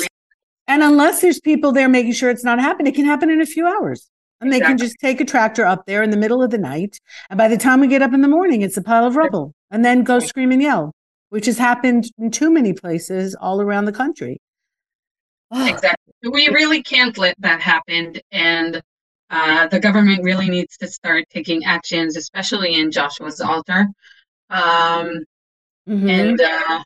And 0.68 0.82
unless 0.82 1.20
there's 1.20 1.40
people 1.40 1.72
there 1.72 1.88
making 1.88 2.12
sure 2.12 2.30
it's 2.30 2.44
not 2.44 2.60
happening, 2.60 2.92
it 2.92 2.96
can 2.96 3.04
happen 3.04 3.30
in 3.30 3.40
a 3.40 3.46
few 3.46 3.66
hours. 3.66 4.08
And 4.40 4.48
exactly. 4.48 4.64
they 4.64 4.70
can 4.70 4.78
just 4.78 4.96
take 5.00 5.20
a 5.20 5.24
tractor 5.24 5.64
up 5.64 5.86
there 5.86 6.02
in 6.02 6.10
the 6.10 6.16
middle 6.16 6.42
of 6.42 6.50
the 6.50 6.58
night. 6.58 6.98
And 7.30 7.38
by 7.38 7.48
the 7.48 7.56
time 7.56 7.80
we 7.80 7.86
get 7.86 8.02
up 8.02 8.12
in 8.12 8.22
the 8.22 8.28
morning, 8.28 8.62
it's 8.62 8.76
a 8.76 8.82
pile 8.82 9.04
of 9.04 9.16
rubble. 9.16 9.54
And 9.70 9.84
then 9.84 10.02
go 10.02 10.18
scream 10.18 10.50
and 10.50 10.62
yell, 10.62 10.92
which 11.28 11.46
has 11.46 11.58
happened 11.58 12.10
in 12.18 12.30
too 12.30 12.50
many 12.50 12.72
places 12.72 13.34
all 13.34 13.60
around 13.60 13.84
the 13.84 13.92
country. 13.92 14.40
Exactly. 15.52 16.12
We 16.30 16.48
really 16.48 16.82
can't 16.82 17.16
let 17.18 17.34
that 17.40 17.60
happen. 17.60 18.16
And 18.30 18.82
uh, 19.30 19.66
the 19.68 19.80
government 19.80 20.22
really 20.22 20.48
needs 20.48 20.76
to 20.78 20.86
start 20.86 21.24
taking 21.30 21.64
actions, 21.64 22.16
especially 22.16 22.74
in 22.74 22.90
Joshua's 22.90 23.40
altar, 23.40 23.86
um, 24.50 25.24
mm-hmm. 25.88 26.08
and 26.08 26.40
uh, 26.40 26.84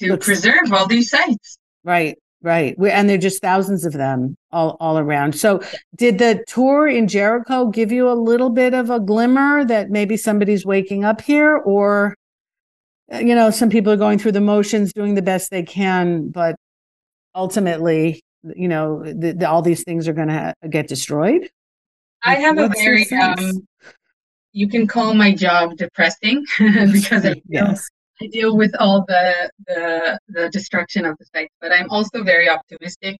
to 0.00 0.10
Looks- 0.10 0.26
preserve 0.26 0.72
all 0.72 0.86
these 0.86 1.10
sites. 1.10 1.58
Right. 1.84 2.18
Right. 2.42 2.76
And 2.78 3.08
there 3.08 3.16
are 3.16 3.20
just 3.20 3.42
thousands 3.42 3.84
of 3.84 3.92
them 3.92 4.36
all, 4.52 4.76
all 4.78 4.98
around. 4.98 5.34
So, 5.34 5.62
did 5.96 6.18
the 6.18 6.44
tour 6.46 6.86
in 6.86 7.08
Jericho 7.08 7.66
give 7.66 7.90
you 7.90 8.08
a 8.08 8.14
little 8.14 8.50
bit 8.50 8.74
of 8.74 8.90
a 8.90 9.00
glimmer 9.00 9.64
that 9.64 9.90
maybe 9.90 10.16
somebody's 10.16 10.64
waking 10.64 11.04
up 11.04 11.20
here? 11.22 11.56
Or, 11.56 12.14
uh, 13.12 13.18
you 13.18 13.34
know, 13.34 13.50
some 13.50 13.70
people 13.70 13.92
are 13.92 13.96
going 13.96 14.18
through 14.18 14.32
the 14.32 14.40
motions, 14.40 14.92
doing 14.92 15.14
the 15.14 15.22
best 15.22 15.50
they 15.50 15.62
can, 15.62 16.28
but 16.28 16.54
ultimately, 17.36 18.24
you 18.56 18.66
know, 18.66 19.04
the, 19.04 19.32
the, 19.32 19.48
all 19.48 19.62
these 19.62 19.84
things 19.84 20.08
are 20.08 20.12
going 20.12 20.28
to 20.28 20.34
ha- 20.34 20.68
get 20.68 20.88
destroyed? 20.88 21.48
I 22.24 22.34
have 22.36 22.56
What's 22.56 22.80
a 22.80 22.82
very, 22.82 23.06
um, 23.12 23.66
you 24.52 24.68
can 24.68 24.86
call 24.86 25.14
my 25.14 25.34
job 25.34 25.76
depressing 25.76 26.44
because 26.58 27.24
I 27.26 27.40
yes. 27.48 27.86
I 28.20 28.28
deal 28.28 28.56
with 28.56 28.74
all 28.80 29.04
the, 29.06 29.50
the, 29.66 30.18
the 30.28 30.48
destruction 30.48 31.04
of 31.04 31.18
the 31.18 31.26
site, 31.34 31.50
but 31.60 31.70
I'm 31.70 31.90
also 31.90 32.24
very 32.24 32.48
optimistic. 32.48 33.18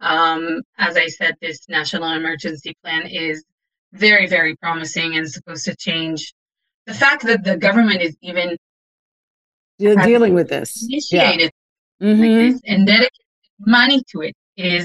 Um, 0.00 0.60
as 0.76 0.98
I 0.98 1.06
said, 1.06 1.34
this 1.40 1.66
national 1.66 2.12
emergency 2.12 2.76
plan 2.84 3.06
is 3.06 3.42
very, 3.94 4.26
very 4.26 4.54
promising 4.56 5.16
and 5.16 5.30
supposed 5.30 5.64
to 5.64 5.74
change. 5.76 6.34
The 6.84 6.92
fact 6.92 7.22
that 7.22 7.42
the 7.42 7.56
government 7.56 8.02
is 8.02 8.16
even 8.20 8.58
dealing 9.78 10.34
with 10.34 10.50
this, 10.50 10.84
initiated 10.84 11.50
yeah. 12.00 12.06
mm-hmm. 12.06 12.20
like 12.20 12.52
this 12.52 12.60
and 12.66 12.86
dedicated 12.86 13.23
money 13.66 14.02
to 14.12 14.22
it 14.22 14.34
is, 14.56 14.84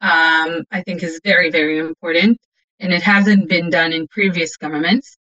um, 0.00 0.64
I 0.70 0.82
think, 0.84 1.02
is 1.02 1.20
very, 1.24 1.50
very 1.50 1.78
important. 1.78 2.38
and 2.80 2.92
it 2.92 3.02
hasn't 3.02 3.48
been 3.48 3.70
done 3.70 3.92
in 3.92 4.08
previous 4.08 4.56
governments. 4.56 5.16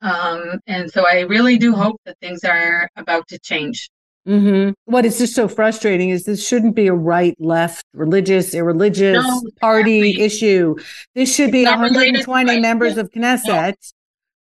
Um, 0.00 0.58
and 0.66 0.90
so 0.90 1.06
I 1.06 1.20
really 1.20 1.58
do 1.58 1.74
hope 1.74 2.00
that 2.06 2.18
things 2.20 2.42
are 2.42 2.88
about 2.96 3.28
to 3.28 3.38
change. 3.38 3.90
Mm-hmm. 4.26 4.70
What 4.84 5.04
is 5.04 5.18
just 5.18 5.34
so 5.34 5.48
frustrating 5.48 6.10
is 6.10 6.24
this 6.24 6.46
shouldn't 6.46 6.74
be 6.74 6.86
a 6.86 6.94
right, 6.94 7.36
left, 7.38 7.84
religious, 7.92 8.54
irreligious 8.54 9.22
no, 9.22 9.42
party 9.60 10.10
exactly. 10.10 10.24
issue. 10.24 10.76
This 11.14 11.34
should 11.34 11.48
it's 11.48 11.52
be 11.52 11.64
120 11.64 12.60
members 12.60 12.96
of 12.96 13.10
Knesset 13.10 13.74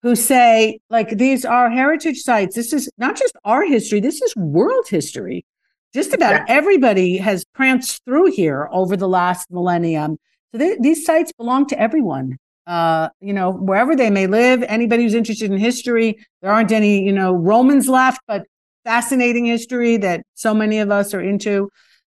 no. 0.03 0.09
who 0.09 0.15
say, 0.15 0.79
like, 0.89 1.09
these 1.09 1.45
are 1.45 1.69
heritage 1.69 2.19
sites. 2.19 2.55
This 2.55 2.73
is 2.73 2.89
not 2.97 3.17
just 3.17 3.35
our 3.43 3.65
history, 3.65 3.99
this 3.99 4.21
is 4.21 4.35
world 4.35 4.87
history. 4.87 5.45
Just 5.93 6.13
about 6.13 6.31
exactly. 6.31 6.55
everybody 6.55 7.17
has 7.17 7.43
pranced 7.53 8.03
through 8.05 8.31
here 8.31 8.69
over 8.71 8.95
the 8.95 9.07
last 9.07 9.51
millennium. 9.51 10.17
So 10.51 10.57
they, 10.57 10.77
these 10.79 11.05
sites 11.05 11.31
belong 11.33 11.67
to 11.67 11.79
everyone. 11.79 12.37
Uh, 12.67 13.09
you 13.19 13.33
know, 13.33 13.51
wherever 13.51 13.95
they 13.95 14.09
may 14.09 14.27
live, 14.27 14.63
anybody 14.63 15.03
who's 15.03 15.13
interested 15.13 15.51
in 15.51 15.57
history, 15.57 16.17
there 16.41 16.51
aren't 16.51 16.71
any, 16.71 17.03
you 17.03 17.11
know, 17.11 17.33
Romans 17.33 17.89
left, 17.89 18.21
but 18.27 18.45
fascinating 18.85 19.45
history 19.45 19.97
that 19.97 20.23
so 20.33 20.53
many 20.53 20.79
of 20.79 20.91
us 20.91 21.13
are 21.13 21.21
into 21.21 21.69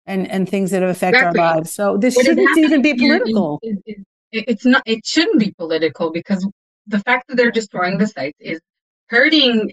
and 0.05 0.29
and 0.29 0.49
things 0.49 0.71
that 0.71 0.83
affect 0.83 1.15
exactly. 1.15 1.39
our 1.39 1.55
lives 1.55 1.73
so 1.73 1.97
this 1.97 2.15
what 2.15 2.25
shouldn't 2.25 2.57
even 2.57 2.81
be 2.81 2.93
political 2.93 3.59
it, 3.61 3.77
it, 3.85 3.97
it, 4.31 4.45
it's 4.47 4.65
not 4.65 4.81
it 4.85 5.05
shouldn't 5.05 5.39
be 5.39 5.51
political 5.57 6.11
because 6.11 6.47
the 6.87 6.99
fact 6.99 7.27
that 7.27 7.37
they're 7.37 7.51
destroying 7.51 7.97
the 7.97 8.07
sites 8.07 8.37
is 8.39 8.59
hurting 9.07 9.71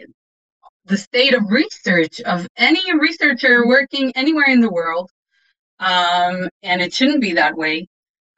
the 0.88 0.96
state 0.96 1.34
of 1.34 1.50
research 1.50 2.20
of 2.22 2.46
any 2.56 2.98
researcher 2.98 3.66
working 3.66 4.12
anywhere 4.16 4.48
in 4.48 4.60
the 4.60 4.70
world 4.70 5.10
um, 5.80 6.48
and 6.62 6.80
it 6.82 6.92
shouldn't 6.92 7.20
be 7.20 7.34
that 7.34 7.56
way 7.56 7.86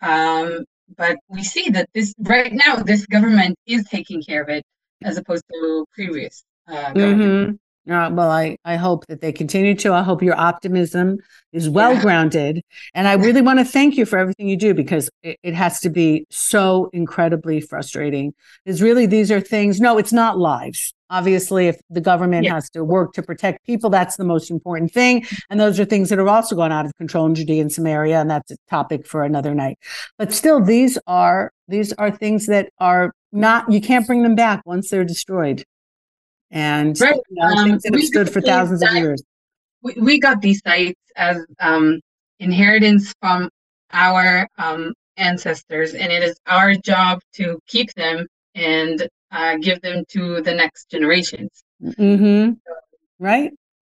um, 0.03 0.65
but 0.97 1.17
we 1.29 1.43
see 1.43 1.71
that 1.71 1.89
this 1.95 2.15
right 2.19 2.53
now 2.53 2.77
this 2.77 3.07
government 3.07 3.57
is 3.67 3.85
taking 3.89 4.23
care 4.23 4.43
of 4.43 4.49
it 4.49 4.65
as 5.03 5.17
opposed 5.17 5.45
to 5.53 5.87
previous 5.95 6.45
uh, 6.69 6.93
mm-hmm. 6.93 7.53
Uh, 7.89 8.11
well, 8.13 8.31
I, 8.31 8.57
I 8.65 8.77
hope 8.77 9.07
that 9.07 9.21
they 9.21 9.33
continue 9.33 9.75
to. 9.77 9.93
I 9.93 10.03
hope 10.03 10.23
your 10.23 10.39
optimism 10.39 11.19
is 11.53 11.69
well 11.69 11.95
yeah. 11.95 12.03
grounded. 12.03 12.63
And 12.95 13.09
I 13.09 13.15
really 13.15 13.41
want 13.41 13.59
to 13.59 13.65
thank 13.65 13.97
you 13.97 14.05
for 14.05 14.19
everything 14.19 14.49
you 14.49 14.57
do 14.57 14.75
because 14.75 15.09
it, 15.23 15.39
it 15.43 15.55
has 15.55 15.81
to 15.81 15.91
be 15.91 16.27
so 16.31 16.91
incredibly 16.93 17.61
frustrating. 17.61 18.35
Is 18.67 18.83
really, 18.83 19.07
these 19.07 19.33
are 19.33 19.41
things, 19.41 19.81
no, 19.81 19.97
it's 19.97 20.13
not 20.13 20.39
lives. 20.39 20.93
Obviously, 21.09 21.67
if 21.69 21.81
the 21.89 22.01
government 22.01 22.45
yeah. 22.45 22.55
has 22.55 22.71
to 22.71 22.85
work 22.85 23.15
to 23.15 23.23
protect 23.23 23.67
people, 23.67 23.91
that's 23.91 24.17
the 24.17 24.25
most 24.25 24.51
important 24.51 24.93
thing. 24.93 25.25
And 25.49 25.59
those 25.59 25.81
are 25.81 25.85
things 25.85 26.11
that 26.11 26.19
have 26.19 26.29
also 26.29 26.55
gone 26.55 26.71
out 26.71 26.87
of 26.87 26.95
control 26.97 27.27
in 27.27 27.35
Judea 27.35 27.63
and 27.63 27.73
Samaria. 27.73 28.21
And 28.21 28.31
that's 28.31 28.53
a 28.53 28.57
topic 28.69 29.07
for 29.07 29.25
another 29.25 29.55
night. 29.55 29.79
But 30.19 30.33
still, 30.33 30.63
these 30.63 30.99
are 31.07 31.51
these 31.67 31.93
are 31.95 32.11
things 32.11 32.47
that 32.47 32.71
are 32.79 33.13
not, 33.33 33.71
you 33.73 33.81
can't 33.81 34.07
bring 34.07 34.23
them 34.23 34.35
back 34.35 34.61
once 34.67 34.91
they're 34.91 35.05
destroyed 35.05 35.65
and 36.51 37.01
right. 37.01 37.15
you 37.15 37.23
know, 37.31 37.47
um, 37.47 37.69
things 37.71 37.83
that 37.83 37.95
have 37.95 38.03
stood 38.05 38.31
for 38.31 38.41
thousands 38.41 38.83
of 38.83 38.93
years. 38.95 39.23
We, 39.83 39.95
we 39.95 40.21
got 40.21 40.41
these 40.41 40.61
sites 40.67 41.01
as 41.17 41.45
um, 41.61 42.01
inheritance 42.39 43.15
from 43.21 43.49
our 43.93 44.49
um, 44.59 44.93
ancestors, 45.17 45.95
and 45.95 46.13
it 46.13 46.23
is 46.23 46.37
our 46.47 46.75
job 46.75 47.21
to 47.35 47.59
keep 47.67 47.93
them 47.95 48.27
and 48.55 49.09
uh, 49.31 49.57
give 49.57 49.81
them 49.81 50.05
to 50.09 50.41
the 50.43 50.55
next 50.55 50.91
generations. 50.91 51.51
Mm-hmm. 51.83 52.55
right. 53.19 53.53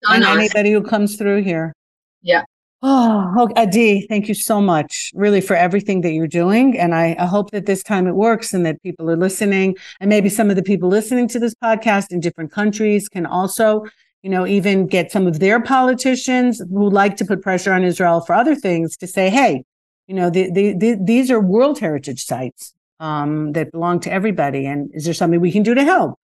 And 0.08 0.24
us. 0.24 0.36
anybody 0.36 0.72
who 0.72 0.82
comes 0.82 1.16
through 1.16 1.42
here. 1.42 1.74
Yeah. 2.22 2.42
Oh, 2.82 3.48
Adi, 3.56 4.06
thank 4.06 4.28
you 4.28 4.34
so 4.34 4.60
much, 4.60 5.10
really, 5.14 5.40
for 5.40 5.56
everything 5.56 6.02
that 6.02 6.12
you're 6.12 6.26
doing. 6.26 6.78
And 6.78 6.94
I, 6.94 7.16
I, 7.18 7.24
hope 7.24 7.50
that 7.52 7.64
this 7.64 7.82
time 7.82 8.06
it 8.06 8.14
works 8.14 8.52
and 8.52 8.66
that 8.66 8.82
people 8.82 9.10
are 9.10 9.16
listening. 9.16 9.76
And 9.98 10.10
maybe 10.10 10.28
some 10.28 10.50
of 10.50 10.56
the 10.56 10.62
people 10.62 10.90
listening 10.90 11.26
to 11.28 11.38
this 11.38 11.54
podcast 11.54 12.12
in 12.12 12.20
different 12.20 12.52
countries 12.52 13.08
can 13.08 13.24
also, 13.24 13.86
you 14.22 14.28
know, 14.28 14.46
even 14.46 14.86
get 14.86 15.10
some 15.10 15.26
of 15.26 15.40
their 15.40 15.58
politicians 15.58 16.60
who 16.70 16.90
like 16.90 17.16
to 17.16 17.24
put 17.24 17.40
pressure 17.40 17.72
on 17.72 17.82
Israel 17.82 18.20
for 18.20 18.34
other 18.34 18.54
things 18.54 18.96
to 18.98 19.06
say, 19.06 19.30
hey, 19.30 19.64
you 20.06 20.14
know, 20.14 20.28
the, 20.28 20.50
the, 20.50 20.74
the, 20.74 20.98
these 21.02 21.30
are 21.30 21.40
World 21.40 21.78
Heritage 21.78 22.24
sites 22.26 22.74
um, 23.00 23.52
that 23.52 23.72
belong 23.72 24.00
to 24.00 24.12
everybody. 24.12 24.66
And 24.66 24.90
is 24.92 25.06
there 25.06 25.14
something 25.14 25.40
we 25.40 25.52
can 25.52 25.62
do 25.62 25.74
to 25.74 25.82
help 25.82 26.18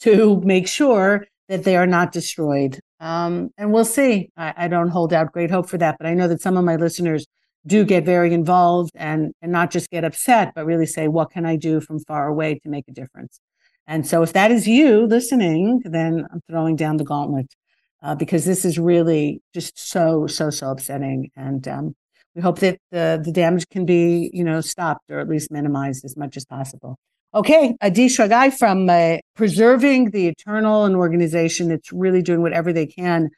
to 0.00 0.40
make 0.40 0.66
sure 0.66 1.26
that 1.50 1.64
they 1.64 1.76
are 1.76 1.86
not 1.86 2.12
destroyed? 2.12 2.78
Um, 3.00 3.50
and 3.58 3.72
we'll 3.72 3.84
see. 3.84 4.30
I, 4.36 4.54
I, 4.56 4.68
don't 4.68 4.88
hold 4.88 5.12
out 5.12 5.32
great 5.32 5.50
hope 5.50 5.68
for 5.68 5.78
that, 5.78 5.96
but 5.98 6.06
I 6.06 6.14
know 6.14 6.28
that 6.28 6.40
some 6.40 6.56
of 6.56 6.64
my 6.64 6.76
listeners 6.76 7.26
do 7.66 7.84
get 7.84 8.04
very 8.04 8.32
involved 8.32 8.92
and, 8.94 9.32
and 9.42 9.50
not 9.50 9.70
just 9.70 9.90
get 9.90 10.04
upset, 10.04 10.52
but 10.54 10.64
really 10.64 10.86
say, 10.86 11.08
what 11.08 11.30
can 11.30 11.44
I 11.44 11.56
do 11.56 11.80
from 11.80 11.98
far 11.98 12.28
away 12.28 12.60
to 12.60 12.68
make 12.68 12.86
a 12.88 12.92
difference? 12.92 13.40
And 13.86 14.06
so 14.06 14.22
if 14.22 14.32
that 14.34 14.52
is 14.52 14.68
you 14.68 15.06
listening, 15.06 15.82
then 15.84 16.24
I'm 16.32 16.40
throwing 16.48 16.76
down 16.76 16.98
the 16.98 17.04
gauntlet 17.04 17.52
uh, 18.00 18.14
because 18.14 18.44
this 18.44 18.64
is 18.64 18.78
really 18.78 19.42
just 19.52 19.76
so, 19.76 20.28
so, 20.28 20.50
so 20.50 20.70
upsetting. 20.70 21.30
And 21.36 21.66
um, 21.66 21.96
we 22.36 22.42
hope 22.42 22.60
that 22.60 22.78
the, 22.92 23.20
the 23.22 23.32
damage 23.32 23.68
can 23.70 23.84
be, 23.84 24.30
you 24.32 24.44
know, 24.44 24.60
stopped 24.60 25.10
or 25.10 25.18
at 25.18 25.28
least 25.28 25.50
minimized 25.50 26.04
as 26.04 26.16
much 26.16 26.36
as 26.36 26.44
possible. 26.44 26.96
Okay, 27.32 27.76
Adi 27.80 28.08
Shragai 28.08 28.52
from 28.58 28.90
uh, 28.90 29.18
Preserving 29.36 30.10
the 30.10 30.26
Eternal, 30.26 30.84
an 30.84 30.96
organization 30.96 31.68
that's 31.68 31.92
really 31.92 32.22
doing 32.22 32.42
whatever 32.42 32.72
they 32.72 32.86
can 32.86 33.30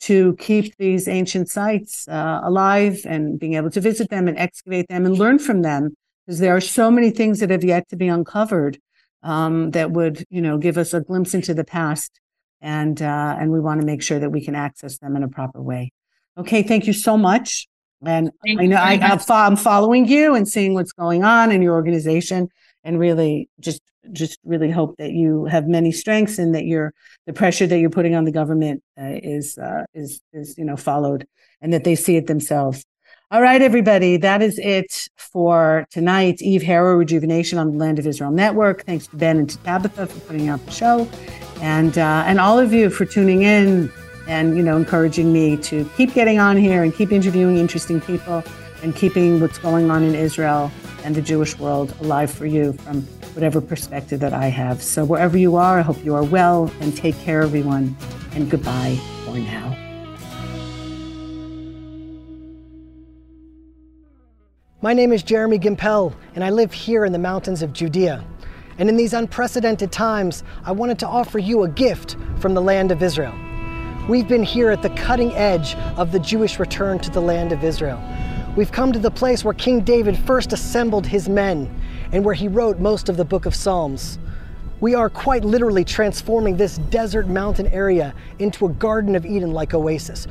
to 0.00 0.36
keep 0.36 0.76
these 0.76 1.08
ancient 1.08 1.48
sites 1.48 2.06
uh, 2.08 2.40
alive 2.44 3.00
and 3.06 3.40
being 3.40 3.54
able 3.54 3.70
to 3.70 3.80
visit 3.80 4.10
them 4.10 4.28
and 4.28 4.38
excavate 4.38 4.86
them 4.88 5.06
and 5.06 5.18
learn 5.18 5.38
from 5.38 5.62
them, 5.62 5.96
because 6.26 6.40
there 6.40 6.54
are 6.54 6.60
so 6.60 6.90
many 6.90 7.10
things 7.10 7.40
that 7.40 7.48
have 7.48 7.64
yet 7.64 7.88
to 7.88 7.96
be 7.96 8.06
uncovered 8.06 8.78
um, 9.22 9.70
that 9.70 9.92
would, 9.92 10.24
you 10.28 10.42
know, 10.42 10.58
give 10.58 10.76
us 10.76 10.92
a 10.92 11.00
glimpse 11.00 11.32
into 11.32 11.54
the 11.54 11.64
past, 11.64 12.20
and 12.60 13.00
uh, 13.00 13.36
and 13.40 13.50
we 13.50 13.60
want 13.60 13.80
to 13.80 13.86
make 13.86 14.02
sure 14.02 14.18
that 14.18 14.30
we 14.30 14.44
can 14.44 14.54
access 14.54 14.98
them 14.98 15.16
in 15.16 15.22
a 15.22 15.28
proper 15.28 15.62
way. 15.62 15.90
Okay, 16.36 16.62
thank 16.62 16.86
you 16.86 16.92
so 16.92 17.16
much. 17.16 17.66
And 18.04 18.30
thank 18.44 18.60
I 18.60 18.66
know 18.66 18.76
I, 18.76 19.18
I'm 19.30 19.56
following 19.56 20.06
you 20.06 20.34
and 20.34 20.46
seeing 20.46 20.74
what's 20.74 20.92
going 20.92 21.24
on 21.24 21.50
in 21.50 21.62
your 21.62 21.72
organization 21.72 22.50
and 22.84 22.98
really 22.98 23.48
just 23.60 23.82
just 24.12 24.38
really 24.44 24.70
hope 24.70 24.96
that 24.98 25.12
you 25.12 25.44
have 25.46 25.66
many 25.66 25.92
strengths 25.92 26.38
and 26.38 26.54
that 26.54 26.64
the 27.26 27.32
pressure 27.32 27.66
that 27.66 27.78
you're 27.78 27.90
putting 27.90 28.14
on 28.14 28.24
the 28.24 28.32
government 28.32 28.82
uh, 29.00 29.18
is 29.22 29.58
uh, 29.58 29.84
is 29.94 30.20
is 30.32 30.56
you 30.56 30.64
know 30.64 30.76
followed 30.76 31.26
and 31.60 31.72
that 31.72 31.84
they 31.84 31.94
see 31.94 32.16
it 32.16 32.26
themselves. 32.26 32.84
All 33.30 33.42
right, 33.42 33.60
everybody, 33.60 34.16
that 34.16 34.40
is 34.40 34.58
it 34.58 35.08
for 35.18 35.86
tonight. 35.90 36.40
Eve 36.40 36.62
Harow, 36.62 36.98
Rejuvenation 36.98 37.58
on 37.58 37.72
the 37.72 37.76
Land 37.76 37.98
of 37.98 38.06
Israel 38.06 38.30
Network. 38.30 38.84
Thanks 38.84 39.06
to 39.08 39.16
Ben 39.16 39.36
and 39.36 39.50
to 39.50 39.58
Tabitha 39.58 40.06
for 40.06 40.20
putting 40.20 40.48
out 40.48 40.64
the 40.64 40.72
show, 40.72 41.06
and 41.60 41.98
uh, 41.98 42.24
and 42.26 42.40
all 42.40 42.58
of 42.58 42.72
you 42.72 42.88
for 42.88 43.04
tuning 43.04 43.42
in 43.42 43.92
and 44.28 44.56
you 44.56 44.62
know 44.62 44.76
encouraging 44.76 45.32
me 45.32 45.56
to 45.56 45.84
keep 45.96 46.14
getting 46.14 46.38
on 46.38 46.56
here 46.56 46.82
and 46.82 46.94
keep 46.94 47.12
interviewing 47.12 47.58
interesting 47.58 48.00
people 48.00 48.44
and 48.82 48.94
keeping 48.94 49.40
what's 49.40 49.58
going 49.58 49.90
on 49.90 50.02
in 50.04 50.14
Israel 50.14 50.70
and 51.08 51.16
the 51.16 51.22
Jewish 51.22 51.58
world 51.58 51.94
alive 52.02 52.30
for 52.30 52.44
you 52.44 52.74
from 52.74 53.00
whatever 53.32 53.62
perspective 53.62 54.20
that 54.20 54.34
I 54.34 54.48
have. 54.48 54.82
So, 54.82 55.06
wherever 55.06 55.38
you 55.38 55.56
are, 55.56 55.78
I 55.78 55.80
hope 55.80 56.04
you 56.04 56.14
are 56.14 56.22
well 56.22 56.70
and 56.82 56.94
take 56.94 57.18
care, 57.20 57.40
everyone. 57.40 57.96
And 58.32 58.50
goodbye 58.50 59.00
for 59.24 59.38
now. 59.38 59.74
My 64.82 64.92
name 64.92 65.12
is 65.12 65.22
Jeremy 65.22 65.58
Gimpel, 65.58 66.14
and 66.34 66.44
I 66.44 66.50
live 66.50 66.74
here 66.74 67.06
in 67.06 67.12
the 67.12 67.18
mountains 67.18 67.62
of 67.62 67.72
Judea. 67.72 68.22
And 68.76 68.90
in 68.90 68.98
these 68.98 69.14
unprecedented 69.14 69.90
times, 69.90 70.44
I 70.66 70.72
wanted 70.72 70.98
to 70.98 71.08
offer 71.08 71.38
you 71.38 71.62
a 71.62 71.70
gift 71.70 72.16
from 72.38 72.52
the 72.52 72.60
land 72.60 72.92
of 72.92 73.02
Israel. 73.02 73.34
We've 74.10 74.28
been 74.28 74.42
here 74.42 74.70
at 74.70 74.82
the 74.82 74.90
cutting 74.90 75.32
edge 75.32 75.74
of 75.96 76.12
the 76.12 76.18
Jewish 76.18 76.58
return 76.58 76.98
to 76.98 77.10
the 77.10 77.22
land 77.22 77.52
of 77.52 77.64
Israel. 77.64 77.98
We've 78.58 78.72
come 78.72 78.90
to 78.92 78.98
the 78.98 79.12
place 79.12 79.44
where 79.44 79.54
King 79.54 79.82
David 79.82 80.18
first 80.18 80.52
assembled 80.52 81.06
his 81.06 81.28
men 81.28 81.72
and 82.10 82.24
where 82.24 82.34
he 82.34 82.48
wrote 82.48 82.80
most 82.80 83.08
of 83.08 83.16
the 83.16 83.24
book 83.24 83.46
of 83.46 83.54
Psalms. 83.54 84.18
We 84.80 84.96
are 84.96 85.08
quite 85.08 85.44
literally 85.44 85.84
transforming 85.84 86.56
this 86.56 86.78
desert 86.90 87.28
mountain 87.28 87.68
area 87.68 88.12
into 88.40 88.66
a 88.66 88.70
Garden 88.70 89.14
of 89.14 89.24
Eden 89.24 89.52
like 89.52 89.74
oasis. 89.74 90.26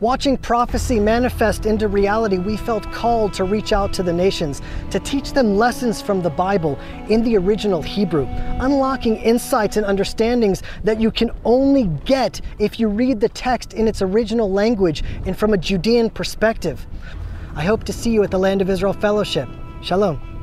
Watching 0.00 0.38
prophecy 0.38 0.98
manifest 0.98 1.66
into 1.66 1.86
reality, 1.86 2.38
we 2.38 2.56
felt 2.56 2.90
called 2.92 3.34
to 3.34 3.44
reach 3.44 3.74
out 3.74 3.92
to 3.92 4.02
the 4.02 4.12
nations, 4.12 4.62
to 4.90 4.98
teach 4.98 5.34
them 5.34 5.58
lessons 5.58 6.00
from 6.00 6.22
the 6.22 6.30
Bible 6.30 6.78
in 7.10 7.22
the 7.24 7.36
original 7.36 7.82
Hebrew, 7.82 8.26
unlocking 8.58 9.16
insights 9.16 9.76
and 9.76 9.84
understandings 9.84 10.62
that 10.84 10.98
you 10.98 11.10
can 11.10 11.30
only 11.44 11.84
get 12.06 12.40
if 12.58 12.80
you 12.80 12.88
read 12.88 13.20
the 13.20 13.28
text 13.28 13.74
in 13.74 13.86
its 13.86 14.00
original 14.00 14.50
language 14.50 15.04
and 15.26 15.38
from 15.38 15.52
a 15.52 15.58
Judean 15.58 16.08
perspective. 16.08 16.86
I 17.56 17.64
hope 17.64 17.84
to 17.84 17.92
see 17.92 18.10
you 18.10 18.22
at 18.22 18.30
the 18.30 18.38
Land 18.38 18.60
of 18.60 18.68
Israel 18.68 18.92
Fellowship. 18.92 19.48
Shalom. 19.80 20.35